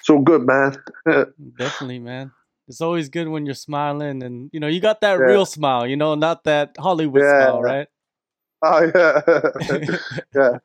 It's 0.00 0.10
all 0.10 0.22
good, 0.22 0.42
man. 0.42 0.76
Definitely, 1.58 2.00
man. 2.00 2.32
It's 2.68 2.80
always 2.80 3.08
good 3.08 3.28
when 3.28 3.46
you're 3.46 3.54
smiling 3.54 4.22
and 4.22 4.50
you 4.52 4.58
know 4.58 4.66
you 4.66 4.80
got 4.80 5.00
that 5.02 5.18
yeah. 5.18 5.24
real 5.24 5.46
smile, 5.46 5.86
you 5.86 5.96
know, 5.96 6.14
not 6.14 6.44
that 6.44 6.76
Hollywood 6.78 7.22
yeah. 7.22 7.46
smile, 7.46 7.62
right? 7.62 7.88
Oh 8.62 8.90
yeah, 8.94 9.20
yeah, 10.34 10.58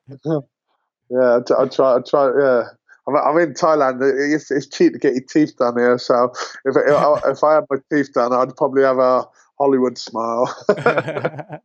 yeah. 1.10 1.40
I, 1.58 1.66
try, 1.66 1.96
I 1.96 2.00
try, 2.00 2.32
yeah. 2.40 2.62
I'm, 3.06 3.38
in 3.38 3.52
Thailand. 3.52 4.00
It's, 4.34 4.50
it's 4.50 4.66
cheap 4.66 4.94
to 4.94 4.98
get 4.98 5.12
your 5.12 5.22
teeth 5.22 5.58
done 5.58 5.76
here, 5.76 5.98
so 5.98 6.32
if 6.64 6.74
if, 6.74 7.24
if 7.26 7.44
I 7.44 7.54
had 7.54 7.64
my 7.68 7.76
teeth 7.92 8.14
done, 8.14 8.32
I'd 8.32 8.56
probably 8.56 8.82
have 8.82 8.98
a 8.98 9.26
Hollywood 9.62 9.96
smile. 9.96 10.50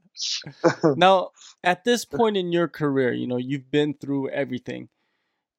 now, 0.96 1.32
at 1.64 1.84
this 1.84 2.06
point 2.20 2.38
in 2.38 2.52
your 2.52 2.68
career, 2.68 3.12
you 3.12 3.26
know, 3.26 3.38
you've 3.38 3.72
been 3.72 3.96
through 3.96 4.30
everything. 4.30 4.90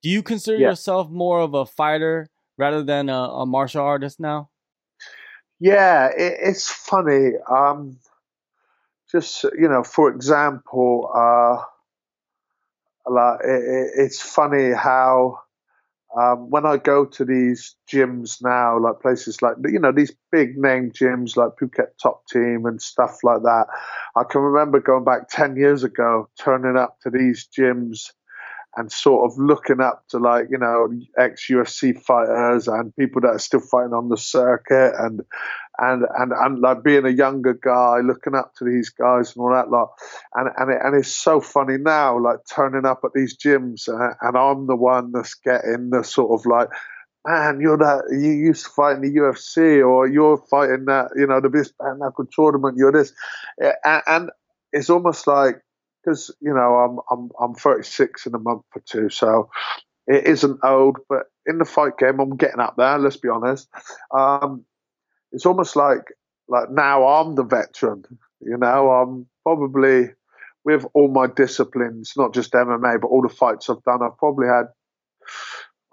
Do 0.02 0.08
you 0.08 0.22
consider 0.22 0.58
yeah. 0.58 0.68
yourself 0.68 1.10
more 1.10 1.40
of 1.40 1.54
a 1.54 1.66
fighter 1.66 2.28
rather 2.56 2.84
than 2.84 3.08
a, 3.08 3.42
a 3.42 3.46
martial 3.46 3.82
artist 3.82 4.20
now? 4.20 4.50
Yeah, 5.58 6.10
it, 6.16 6.38
it's 6.40 6.70
funny. 6.70 7.32
Um, 7.50 7.98
just 9.10 9.42
you 9.42 9.68
know, 9.68 9.82
for 9.82 10.08
example, 10.08 11.10
uh, 11.12 11.58
like 13.10 13.40
it, 13.42 13.90
it's 13.96 14.20
funny 14.20 14.70
how 14.70 15.40
um, 16.16 16.48
when 16.50 16.64
I 16.64 16.78
go 16.78 17.04
to 17.04 17.24
these 17.24 17.76
gyms 17.90 18.42
now, 18.42 18.78
like 18.78 19.00
places 19.00 19.42
like 19.42 19.56
you 19.64 19.78
know 19.78 19.92
these 19.92 20.12
big 20.32 20.56
name 20.56 20.90
gyms 20.90 21.36
like 21.36 21.50
Phuket 21.60 21.88
Top 22.02 22.26
Team 22.32 22.64
and 22.64 22.80
stuff 22.80 23.18
like 23.22 23.42
that, 23.42 23.66
I 24.16 24.24
can 24.24 24.40
remember 24.40 24.80
going 24.80 25.04
back 25.04 25.28
ten 25.28 25.56
years 25.56 25.84
ago, 25.84 26.28
turning 26.38 26.76
up 26.76 26.96
to 27.02 27.10
these 27.10 27.46
gyms 27.56 28.10
and 28.76 28.92
sort 28.92 29.30
of 29.30 29.38
looking 29.38 29.80
up 29.80 30.04
to 30.08 30.18
like 30.18 30.46
you 30.50 30.58
know 30.58 30.88
ex 31.18 31.46
UFC 31.50 32.00
fighters 32.00 32.68
and 32.68 32.94
people 32.96 33.20
that 33.20 33.28
are 33.28 33.38
still 33.38 33.60
fighting 33.60 33.92
on 33.92 34.08
the 34.08 34.16
circuit 34.16 34.94
and 34.98 35.20
and 35.78 36.04
and 36.18 36.32
and 36.32 36.60
like 36.60 36.82
being 36.82 37.06
a 37.06 37.10
younger 37.10 37.54
guy 37.54 37.98
looking 38.04 38.34
up 38.34 38.52
to 38.56 38.64
these 38.64 38.90
guys 38.90 39.34
and 39.34 39.42
all 39.42 39.52
that 39.52 39.70
lot 39.70 39.90
and 40.34 40.50
and 40.56 40.72
it, 40.72 40.78
and 40.82 40.96
it's 40.96 41.12
so 41.12 41.40
funny 41.40 41.76
now 41.78 42.18
like 42.18 42.38
turning 42.54 42.86
up 42.86 43.00
at 43.04 43.12
these 43.14 43.36
gyms 43.36 43.88
and, 43.88 44.14
and 44.20 44.36
I'm 44.36 44.66
the 44.66 44.76
one 44.76 45.12
that's 45.12 45.34
getting 45.34 45.90
the 45.90 46.02
sort 46.02 46.38
of 46.38 46.46
like 46.46 46.68
man, 47.26 47.60
you're 47.60 47.76
that 47.76 48.04
you 48.10 48.30
used 48.30 48.64
to 48.64 48.70
fight 48.70 48.96
in 48.96 49.02
the 49.02 49.20
UFC 49.20 49.86
or 49.86 50.08
you're 50.08 50.38
fighting 50.50 50.86
that, 50.86 51.08
you 51.14 51.26
know, 51.26 51.40
the 51.40 51.50
best 51.50 51.74
knuckle 51.80 52.24
tournament, 52.32 52.78
you're 52.78 52.92
this. 52.92 53.12
And, 53.84 54.02
and 54.06 54.30
it's 54.72 54.88
almost 54.88 55.26
like 55.26 55.60
because 56.08 56.34
you 56.40 56.52
know 56.52 56.60
I'm 56.60 56.98
I'm 57.10 57.30
I'm 57.40 57.54
36 57.54 58.26
in 58.26 58.34
a 58.34 58.38
month 58.38 58.62
or 58.74 58.82
two, 58.86 59.08
so 59.10 59.50
it 60.06 60.24
isn't 60.26 60.60
old. 60.62 60.98
But 61.08 61.24
in 61.46 61.58
the 61.58 61.64
fight 61.64 61.98
game, 61.98 62.20
I'm 62.20 62.36
getting 62.36 62.60
up 62.60 62.74
there. 62.76 62.98
Let's 62.98 63.16
be 63.16 63.28
honest. 63.28 63.68
Um, 64.16 64.64
it's 65.32 65.46
almost 65.46 65.76
like 65.76 66.12
like 66.48 66.70
now 66.70 67.06
I'm 67.06 67.34
the 67.34 67.44
veteran. 67.44 68.04
You 68.40 68.56
know, 68.56 68.90
I'm 68.90 69.26
probably 69.42 70.10
with 70.64 70.84
all 70.94 71.08
my 71.08 71.26
disciplines, 71.26 72.12
not 72.16 72.34
just 72.34 72.52
MMA, 72.52 73.00
but 73.00 73.08
all 73.08 73.22
the 73.22 73.28
fights 73.28 73.70
I've 73.70 73.82
done. 73.84 74.02
I've 74.02 74.18
probably 74.18 74.48
had, 74.48 74.66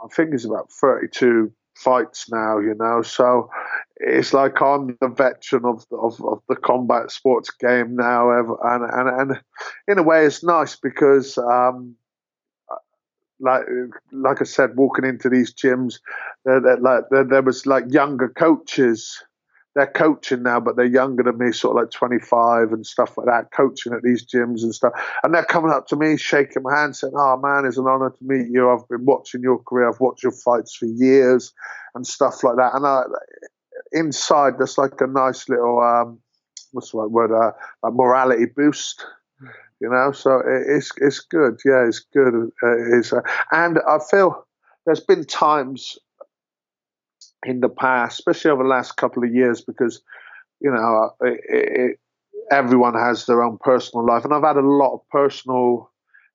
I 0.04 0.08
think 0.14 0.34
it's 0.34 0.46
about 0.46 0.72
32 0.72 1.52
fights 1.76 2.30
now, 2.32 2.60
you 2.60 2.76
know. 2.78 3.02
So 3.02 3.50
it's 3.98 4.34
like 4.34 4.62
I'm 4.62 4.98
the 5.00 5.08
veteran 5.08 5.66
of 5.66 5.86
the, 5.90 5.98
of, 5.98 6.24
of 6.26 6.42
the 6.50 6.56
combat 6.56 7.12
sports 7.12 7.52
game 7.52 7.96
now, 7.96 8.32
and 8.32 8.50
and 8.62 9.32
and 9.32 9.42
in 9.88 9.98
a 9.98 10.04
way, 10.04 10.26
it's 10.26 10.44
nice 10.44 10.76
because. 10.76 11.38
Um, 11.38 11.96
like 13.40 13.64
like 14.12 14.42
I 14.42 14.46
said, 14.46 14.76
walking 14.76 15.06
into 15.06 15.30
these 15.30 15.54
gyms, 15.54 16.00
they're, 16.46 16.62
they're 16.62 16.78
like 16.78 17.06
there, 17.12 17.24
there 17.24 17.42
was 17.42 17.66
like 17.66 17.86
younger 17.90 18.30
coaches 18.30 19.24
they're 19.76 19.88
coaching 19.88 20.42
now, 20.44 20.62
but 20.62 20.78
they're 20.78 20.86
younger 20.86 21.24
than 21.24 21.38
me, 21.38 21.52
sort 21.52 21.76
of 21.76 21.84
like 21.84 21.92
25 21.92 22.72
and 22.72 22.88
stuff 22.88 23.18
like 23.18 23.28
that, 23.28 23.52
coaching 23.52 23.94
at 23.94 24.02
these 24.04 24.26
gyms 24.26 24.64
and 24.64 24.74
stuff. 24.74 24.94
And 25.22 25.34
they're 25.34 25.44
coming 25.44 25.72
up 25.72 25.88
to 25.88 25.98
me, 25.98 26.16
shaking 26.16 26.64
my 26.64 26.74
hand, 26.80 26.96
saying, 26.96 27.14
Oh 27.16 27.38
man, 27.38 27.66
it's 27.66 27.78
an 27.78 27.86
honor 27.86 28.10
to 28.10 28.24
meet 28.24 28.48
you. 28.50 28.70
I've 28.70 28.88
been 28.88 29.04
watching 29.04 29.42
your 29.42 29.60
career, 29.60 29.90
I've 29.90 30.00
watched 30.00 30.24
your 30.24 30.32
fights 30.32 30.76
for 30.76 30.86
years 30.86 31.54
and 31.94 32.08
stuff 32.08 32.42
like 32.42 32.56
that. 32.56 32.74
And 32.74 32.88
I, 32.88 33.04
inside, 33.92 34.58
there's 34.58 34.78
like 34.78 35.02
a 35.02 35.08
nice 35.08 35.50
little, 35.50 35.82
um, 35.82 36.20
what's 36.72 36.92
the 36.92 37.00
right 37.00 37.12
word, 37.12 37.34
uh, 37.34 37.52
a 37.86 37.92
morality 37.92 38.46
boost. 38.46 39.06
You 39.86 39.92
know, 39.92 40.14
so 40.14 40.42
it's 40.44 40.90
it's 40.98 41.20
good. 41.20 41.60
Yeah, 41.64 41.86
it's 41.88 42.00
good. 42.00 42.34
Uh, 42.64 42.98
it's, 42.98 43.14
uh, 43.14 43.22
and 43.52 43.78
I 43.88 44.00
feel 44.00 44.44
there's 44.84 45.00
been 45.00 45.26
times 45.26 46.00
in 47.46 47.60
the 47.60 47.70
past, 47.70 48.18
especially 48.18 48.50
over 48.50 48.64
the 48.64 48.70
last 48.70 48.98
couple 48.98 49.24
of 49.24 49.32
years, 49.32 49.62
because 49.62 50.02
you 50.60 50.72
know 50.72 51.12
it, 51.22 51.40
it, 51.48 52.00
everyone 52.52 52.96
has 52.96 53.28
their 53.28 53.44
own 53.44 53.60
personal 53.60 54.04
life, 54.04 54.26
and 54.26 54.34
I've 54.34 54.42
had 54.42 54.58
a 54.58 54.62
lot 54.62 54.96
of 54.96 55.08
personal 55.12 55.92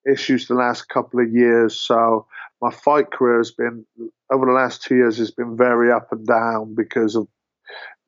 issues 0.08 0.46
the 0.46 0.54
last 0.54 0.88
couple 0.88 1.18
of 1.18 1.32
years. 1.32 1.74
So 1.74 2.28
my 2.62 2.70
fight 2.70 3.10
career 3.10 3.38
has 3.38 3.50
been 3.50 3.84
over 4.32 4.46
the 4.46 4.52
last 4.52 4.84
two 4.84 4.94
years 4.94 5.18
has 5.18 5.32
been 5.32 5.56
very 5.56 5.90
up 5.90 6.12
and 6.12 6.24
down 6.24 6.76
because 6.76 7.16
of 7.16 7.26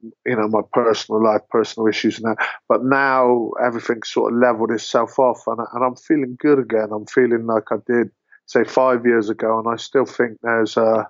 you 0.02 0.36
know 0.36 0.48
my 0.48 0.62
personal 0.72 1.22
life, 1.22 1.42
personal 1.50 1.88
issues, 1.88 2.18
and 2.18 2.26
that. 2.26 2.46
But 2.68 2.84
now 2.84 3.52
everything's 3.64 4.08
sort 4.08 4.32
of 4.32 4.38
leveled 4.38 4.70
itself 4.70 5.18
off, 5.18 5.42
and, 5.46 5.58
and 5.72 5.84
I'm 5.84 5.96
feeling 5.96 6.36
good 6.40 6.58
again. 6.58 6.88
I'm 6.92 7.06
feeling 7.06 7.46
like 7.46 7.70
I 7.70 7.76
did 7.86 8.10
say 8.46 8.64
five 8.64 9.06
years 9.06 9.30
ago, 9.30 9.58
and 9.58 9.68
I 9.68 9.76
still 9.76 10.06
think 10.06 10.38
there's 10.42 10.76
a 10.76 11.08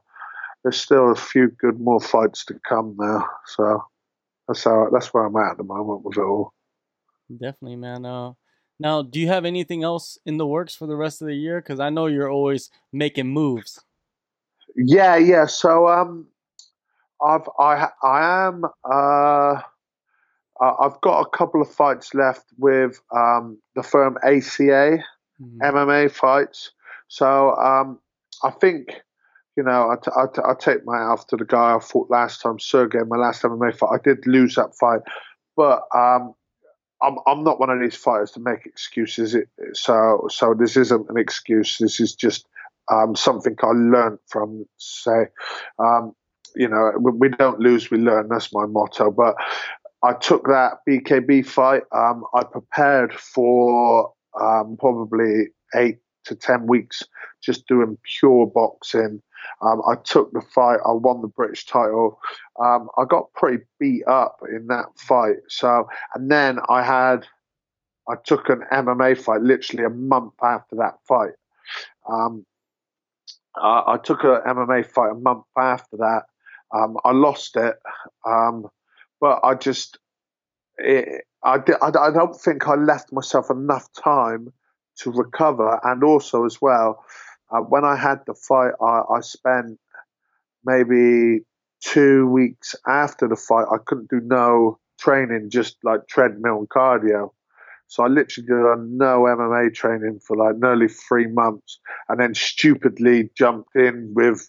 there's 0.62 0.81
still 0.81 1.11
a 1.11 1.17
few 1.17 1.49
good 1.49 1.81
more 1.81 2.01
fights 2.01 2.45
to 2.47 2.55
come 2.69 2.97
now. 2.99 3.27
So 3.47 3.85
that's 4.47 4.65
how 4.65 4.88
that's 4.93 5.12
where 5.12 5.25
I'm 5.25 5.37
at 5.37 5.53
at 5.53 5.57
the 5.59 5.65
moment 5.65 6.05
with 6.05 6.19
it 6.19 6.23
all. 6.23 6.53
Definitely, 7.31 7.77
man. 7.77 8.05
Uh, 8.05 8.33
now, 8.79 9.03
do 9.03 9.21
you 9.21 9.29
have 9.29 9.45
anything 9.45 9.83
else 9.83 10.19
in 10.27 10.37
the 10.37 10.47
works 10.47 10.75
for 10.75 10.87
the 10.87 10.97
rest 10.97 11.23
of 11.23 11.29
the 11.29 11.35
year? 11.35 11.61
Because 11.61 11.81
I 11.81 11.91
know 11.91 12.07
you're 12.07 12.31
always 12.31 12.71
making 12.93 13.29
moves. 13.29 13.81
Yeah, 14.75 15.17
yeah. 15.17 15.47
So 15.47 15.88
um, 15.88 16.27
I've 17.25 17.49
I 17.59 17.89
I 18.03 18.47
am 18.47 18.65
uh. 18.85 19.63
I've 20.61 21.01
got 21.01 21.23
a 21.23 21.37
couple 21.37 21.61
of 21.61 21.69
fights 21.75 22.15
left 22.15 22.45
with 22.57 23.01
um, 23.13 23.59
the 23.75 23.83
firm 23.83 24.17
ACA 24.23 25.03
mm-hmm. 25.41 25.61
MMA 25.61 26.09
fights. 26.13 26.71
So 27.09 27.57
um, 27.57 27.99
I 28.45 28.51
think 28.51 29.03
you 29.57 29.63
know, 29.63 29.91
I, 29.91 29.97
t- 29.97 30.11
I, 30.17 30.27
t- 30.35 30.43
I 30.47 30.55
take 30.55 30.87
my 30.87 30.99
off 30.99 31.27
to 31.29 31.37
the 31.37 31.45
guy 31.45 31.75
I 31.75 31.79
fought 31.79 32.11
last 32.11 32.41
time, 32.41 32.59
Sergey, 32.59 33.01
my 33.07 33.17
last 33.17 33.43
MMA 33.43 33.77
fight. 33.77 33.91
I 33.93 33.99
did 34.03 34.27
lose 34.27 34.55
that 34.55 34.75
fight, 34.81 35.01
but 35.57 35.83
um, 35.95 36.35
I'm 37.03 37.17
I'm 37.27 37.45
not 37.45 37.61
one 37.61 37.71
of 37.71 37.81
these 37.81 37.97
fighters 37.97 38.31
to 38.33 38.41
make 38.41 38.65
excuses. 38.65 39.35
It, 39.35 39.49
so 39.75 40.27
so 40.31 40.55
this 40.55 40.77
isn't 40.77 41.11
an 41.11 41.19
excuse. 41.19 41.77
This 41.79 42.01
is 42.01 42.15
just 42.15 42.47
um, 42.91 43.15
something 43.15 43.57
I 43.63 43.73
learned 43.73 44.19
from. 44.29 44.65
Say, 44.79 45.27
um, 45.79 46.15
you 46.57 46.69
know, 46.69 46.93
we, 46.99 47.29
don't 47.29 47.61
lose, 47.61 47.91
we 47.91 47.99
learn. 47.99 48.29
That's 48.29 48.53
my 48.53 48.67
motto. 48.67 49.11
But 49.11 49.37
I 50.03 50.15
took 50.15 50.45
that 50.47 50.79
BKB 50.88 51.47
fight. 51.47 51.83
Um, 51.93 52.25
I 52.35 52.45
prepared 52.45 53.15
for 53.15 54.12
um, 54.41 54.77
probably 54.79 55.49
eight 55.75 55.99
to 56.25 56.35
10 56.35 56.67
weeks 56.67 57.03
just 57.43 57.67
doing 57.67 57.99
pure 58.19 58.47
boxing. 58.47 59.21
Um, 59.61 59.83
I 59.88 59.97
took 59.97 60.33
the 60.33 60.41
fight. 60.41 60.79
I 60.87 60.93
won 60.93 61.21
the 61.21 61.29
British 61.29 61.67
title. 61.67 62.19
Um, 62.61 62.88
I 62.97 63.05
got 63.05 63.33
pretty 63.35 63.65
beat 63.79 64.07
up 64.07 64.38
in 64.49 64.69
that 64.69 64.87
fight. 64.97 65.37
So, 65.49 65.88
and 66.15 66.31
then 66.31 66.59
I 66.69 66.83
had, 66.83 67.27
I 68.09 68.15
took 68.25 68.49
an 68.49 68.62
MMA 68.73 69.19
fight 69.19 69.43
literally 69.43 69.85
a 69.85 69.91
month 69.91 70.35
after 70.43 70.77
that 70.77 70.95
fight. 71.07 71.33
Um, 72.09 72.45
I, 73.57 73.83
I, 73.87 73.99
took 73.99 74.25
an 74.25 74.41
MMA 74.47 74.87
fight 74.87 75.12
a 75.12 75.15
month 75.15 75.45
after 75.57 75.97
that. 75.99 76.23
Um, 76.73 76.97
I 77.05 77.13
lost 77.13 77.57
it, 77.57 77.77
um, 78.27 78.67
but 79.21 79.41
I 79.45 79.55
just, 79.55 79.99
it, 80.79 81.25
I, 81.45 81.57
I, 81.83 81.89
I 81.89 82.11
don't 82.11 82.35
think 82.35 82.67
I 82.67 82.75
left 82.75 83.13
myself 83.13 83.51
enough 83.51 83.89
time 83.93 84.53
to 85.01 85.11
recover, 85.11 85.81
and 85.85 86.03
also 86.03 86.45
as 86.45 86.61
well, 86.61 87.05
uh, 87.51 87.61
when 87.61 87.85
I 87.85 87.97
had 87.97 88.21
the 88.27 88.35
fight, 88.35 88.73
I, 88.81 89.03
I 89.17 89.21
spent 89.21 89.79
maybe 90.65 91.41
two 91.83 92.27
weeks 92.29 92.75
after 92.87 93.29
the 93.29 93.37
fight. 93.37 93.67
I 93.71 93.79
couldn't 93.85 94.11
do 94.11 94.21
no 94.21 94.79
training, 94.99 95.51
just 95.51 95.77
like 95.83 96.07
treadmill 96.09 96.59
and 96.59 96.69
cardio. 96.69 97.31
So 97.89 98.05
I 98.05 98.07
literally 98.07 98.47
did 98.47 98.91
no 98.91 99.23
MMA 99.25 99.75
training 99.75 100.21
for 100.27 100.37
like 100.37 100.57
nearly 100.57 100.89
three 100.89 101.27
months, 101.27 101.79
and 102.09 102.19
then 102.19 102.35
stupidly 102.35 103.31
jumped 103.37 103.77
in 103.77 104.13
with 104.15 104.49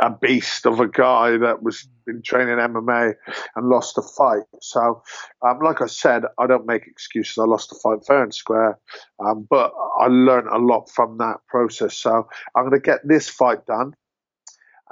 a 0.00 0.10
beast 0.10 0.66
of 0.66 0.80
a 0.80 0.88
guy 0.88 1.36
that 1.36 1.62
was 1.62 1.86
been 2.06 2.22
training 2.22 2.56
MMA 2.56 3.14
and 3.56 3.68
lost 3.68 3.98
a 3.98 4.02
fight. 4.02 4.42
So, 4.60 5.02
um, 5.46 5.60
like 5.62 5.80
I 5.82 5.86
said, 5.86 6.22
I 6.38 6.46
don't 6.46 6.66
make 6.66 6.86
excuses. 6.86 7.38
I 7.38 7.44
lost 7.44 7.72
a 7.72 7.76
fight 7.76 8.04
fair 8.06 8.22
and 8.22 8.34
square, 8.34 8.78
um, 9.24 9.46
but 9.48 9.72
I 10.00 10.06
learned 10.06 10.48
a 10.48 10.58
lot 10.58 10.90
from 10.90 11.18
that 11.18 11.36
process. 11.48 11.96
So 11.96 12.28
I'm 12.56 12.68
going 12.68 12.72
to 12.72 12.80
get 12.80 13.00
this 13.04 13.28
fight 13.28 13.66
done, 13.66 13.94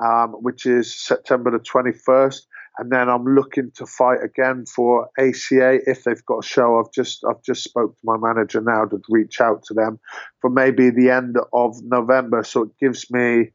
um, 0.05 0.33
which 0.41 0.67
is 0.67 0.95
September 0.95 1.51
the 1.51 1.59
21st. 1.59 2.43
And 2.81 2.93
then 2.93 3.09
I'm 3.09 3.25
looking 3.25 3.73
to 3.75 3.87
fight 3.87 4.23
again 4.23 4.65
for 4.65 5.09
ACA 5.19 5.81
if 5.91 6.05
they've 6.05 6.25
got 6.27 6.45
a 6.45 6.47
show. 6.47 6.79
I've 6.79 6.93
just 6.93 7.25
I've 7.29 7.43
just 7.43 7.65
spoke 7.65 7.97
to 7.97 8.01
my 8.05 8.17
manager 8.17 8.61
now 8.61 8.85
to 8.85 9.01
reach 9.09 9.41
out 9.41 9.65
to 9.65 9.75
them 9.75 9.99
for 10.41 10.49
maybe 10.49 10.91
the 10.91 11.11
end 11.11 11.39
of 11.53 11.75
November. 11.83 12.45
So 12.45 12.63
it 12.63 12.79
gives 12.81 13.11
me 13.11 13.51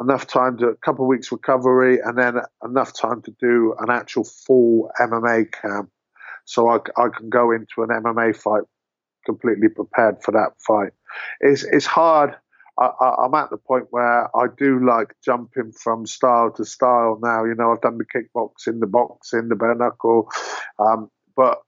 enough 0.00 0.26
time 0.26 0.58
to 0.58 0.68
a 0.68 0.76
couple 0.76 1.04
of 1.04 1.08
weeks 1.08 1.30
recovery, 1.30 1.98
and 2.00 2.18
then 2.18 2.36
enough 2.64 2.92
time 2.92 3.22
to 3.22 3.34
do 3.40 3.74
an 3.78 3.90
actual 3.90 4.24
full 4.24 4.90
MMA 5.00 5.52
camp, 5.52 5.90
so 6.44 6.68
I, 6.68 6.78
I 6.96 7.08
can 7.08 7.30
go 7.30 7.50
into 7.50 7.82
an 7.82 7.88
MMA 7.88 8.36
fight 8.36 8.64
completely 9.24 9.68
prepared 9.68 10.22
for 10.22 10.32
that 10.32 10.52
fight. 10.66 10.92
It's 11.40 11.64
it's 11.64 11.86
hard. 11.86 12.36
I, 12.76 12.90
am 13.24 13.34
at 13.34 13.50
the 13.50 13.56
point 13.56 13.86
where 13.90 14.36
I 14.36 14.46
do 14.58 14.84
like 14.84 15.14
jumping 15.24 15.70
from 15.70 16.06
style 16.06 16.50
to 16.56 16.64
style 16.64 17.20
now. 17.22 17.44
You 17.44 17.54
know, 17.54 17.70
I've 17.70 17.80
done 17.80 17.98
the 17.98 18.04
kickboxing, 18.04 18.80
the 18.80 18.88
boxing, 18.88 19.48
the 19.48 19.54
bare 19.54 19.76
knuckle, 19.76 20.28
um, 20.80 21.08
but 21.36 21.62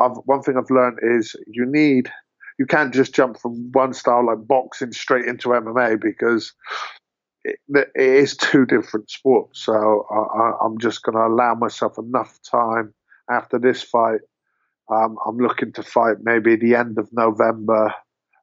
I've, 0.00 0.16
one 0.24 0.42
thing 0.42 0.56
I've 0.56 0.70
learned 0.70 0.98
is 1.02 1.36
you 1.46 1.66
need 1.66 2.10
you 2.58 2.66
can't 2.66 2.92
just 2.92 3.14
jump 3.14 3.38
from 3.38 3.72
one 3.72 3.94
style 3.94 4.26
like 4.26 4.46
boxing 4.46 4.92
straight 4.92 5.24
into 5.24 5.48
MMA 5.48 6.00
because 6.00 6.52
it, 7.44 7.58
it 7.68 7.90
is 7.94 8.36
two 8.36 8.66
different 8.66 9.10
sports. 9.10 9.64
So 9.64 10.06
I, 10.10 10.64
am 10.64 10.78
just 10.78 11.02
going 11.02 11.16
to 11.16 11.26
allow 11.26 11.54
myself 11.54 11.98
enough 11.98 12.38
time 12.42 12.94
after 13.30 13.58
this 13.58 13.82
fight. 13.82 14.20
Um, 14.90 15.16
I'm 15.26 15.38
looking 15.38 15.72
to 15.74 15.82
fight 15.82 16.16
maybe 16.22 16.56
the 16.56 16.74
end 16.74 16.98
of 16.98 17.08
November 17.12 17.94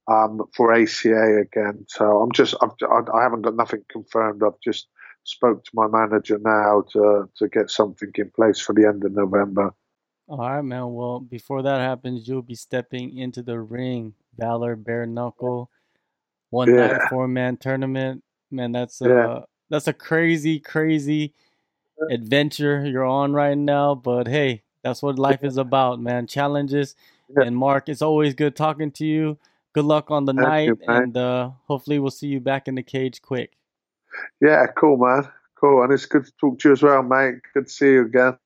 um, 0.08 0.42
for 0.56 0.74
ACA 0.74 1.42
again. 1.42 1.86
So 1.88 2.22
I'm 2.22 2.32
just 2.32 2.56
I've, 2.62 2.72
I 3.14 3.22
haven't 3.22 3.42
got 3.42 3.56
nothing 3.56 3.84
confirmed. 3.90 4.42
I've 4.44 4.60
just 4.64 4.88
spoke 5.24 5.66
to 5.66 5.72
my 5.74 5.88
manager 5.88 6.40
now 6.42 6.86
to 6.94 7.30
to 7.38 7.50
get 7.50 7.70
something 7.70 8.12
in 8.16 8.32
place 8.32 8.60
for 8.62 8.74
the 8.74 8.88
end 8.88 9.04
of 9.04 9.12
November. 9.12 9.74
All 10.30 10.40
right, 10.40 10.62
man. 10.62 10.94
Well, 10.94 11.20
before 11.20 11.62
that 11.64 11.80
happens, 11.80 12.28
you'll 12.28 12.42
be 12.42 12.56
stepping 12.56 13.18
into 13.18 13.42
the 13.42 13.60
ring, 13.60 14.14
Valor 14.38 14.78
Bare 14.78 15.06
Knuckle, 15.06 15.70
one 16.50 16.70
yeah. 16.70 16.88
night 16.88 17.02
four 17.10 17.28
man 17.28 17.58
tournament 17.58 18.24
man. 18.52 18.72
That's 18.72 19.02
yeah. 19.02 19.28
uh, 19.28 19.46
that's 19.70 19.88
a 19.88 19.94
crazy, 19.94 20.60
crazy 20.60 21.34
adventure 22.12 22.86
you're 22.86 23.06
on 23.06 23.34
right 23.34 23.58
now. 23.58 23.96
But 23.96 24.28
hey, 24.28 24.64
that's 24.84 25.02
what 25.02 25.20
life 25.20 25.44
is 25.44 25.58
about, 25.68 26.00
man. 26.00 26.28
Challenges. 26.28 26.96
Yeah. 27.30 27.44
And 27.46 27.58
Mark, 27.58 27.90
it's 27.90 28.02
always 28.02 28.34
good 28.34 28.56
talking 28.56 28.92
to 28.92 29.06
you. 29.06 29.38
Good 29.74 29.86
luck 29.86 30.10
on 30.10 30.26
the 30.26 30.34
Thank 30.34 30.48
night, 30.48 30.68
you, 30.68 30.80
and 30.88 31.16
uh, 31.16 31.52
hopefully 31.68 32.00
we'll 32.00 32.10
see 32.10 32.28
you 32.28 32.40
back 32.40 32.68
in 32.68 32.76
the 32.76 32.84
cage 32.84 33.22
quick. 33.22 33.52
Yeah, 34.42 34.66
cool, 34.76 34.98
man. 34.98 35.28
Cool, 35.56 35.84
and 35.84 35.94
it's 35.94 36.06
good 36.06 36.26
to 36.26 36.32
talk 36.40 36.60
to 36.60 36.70
you 36.70 36.74
as 36.74 36.82
well, 36.82 37.04
mate. 37.04 37.36
Good 37.54 37.68
to 37.68 37.72
see 37.72 37.92
you 37.92 38.06
again. 38.06 38.38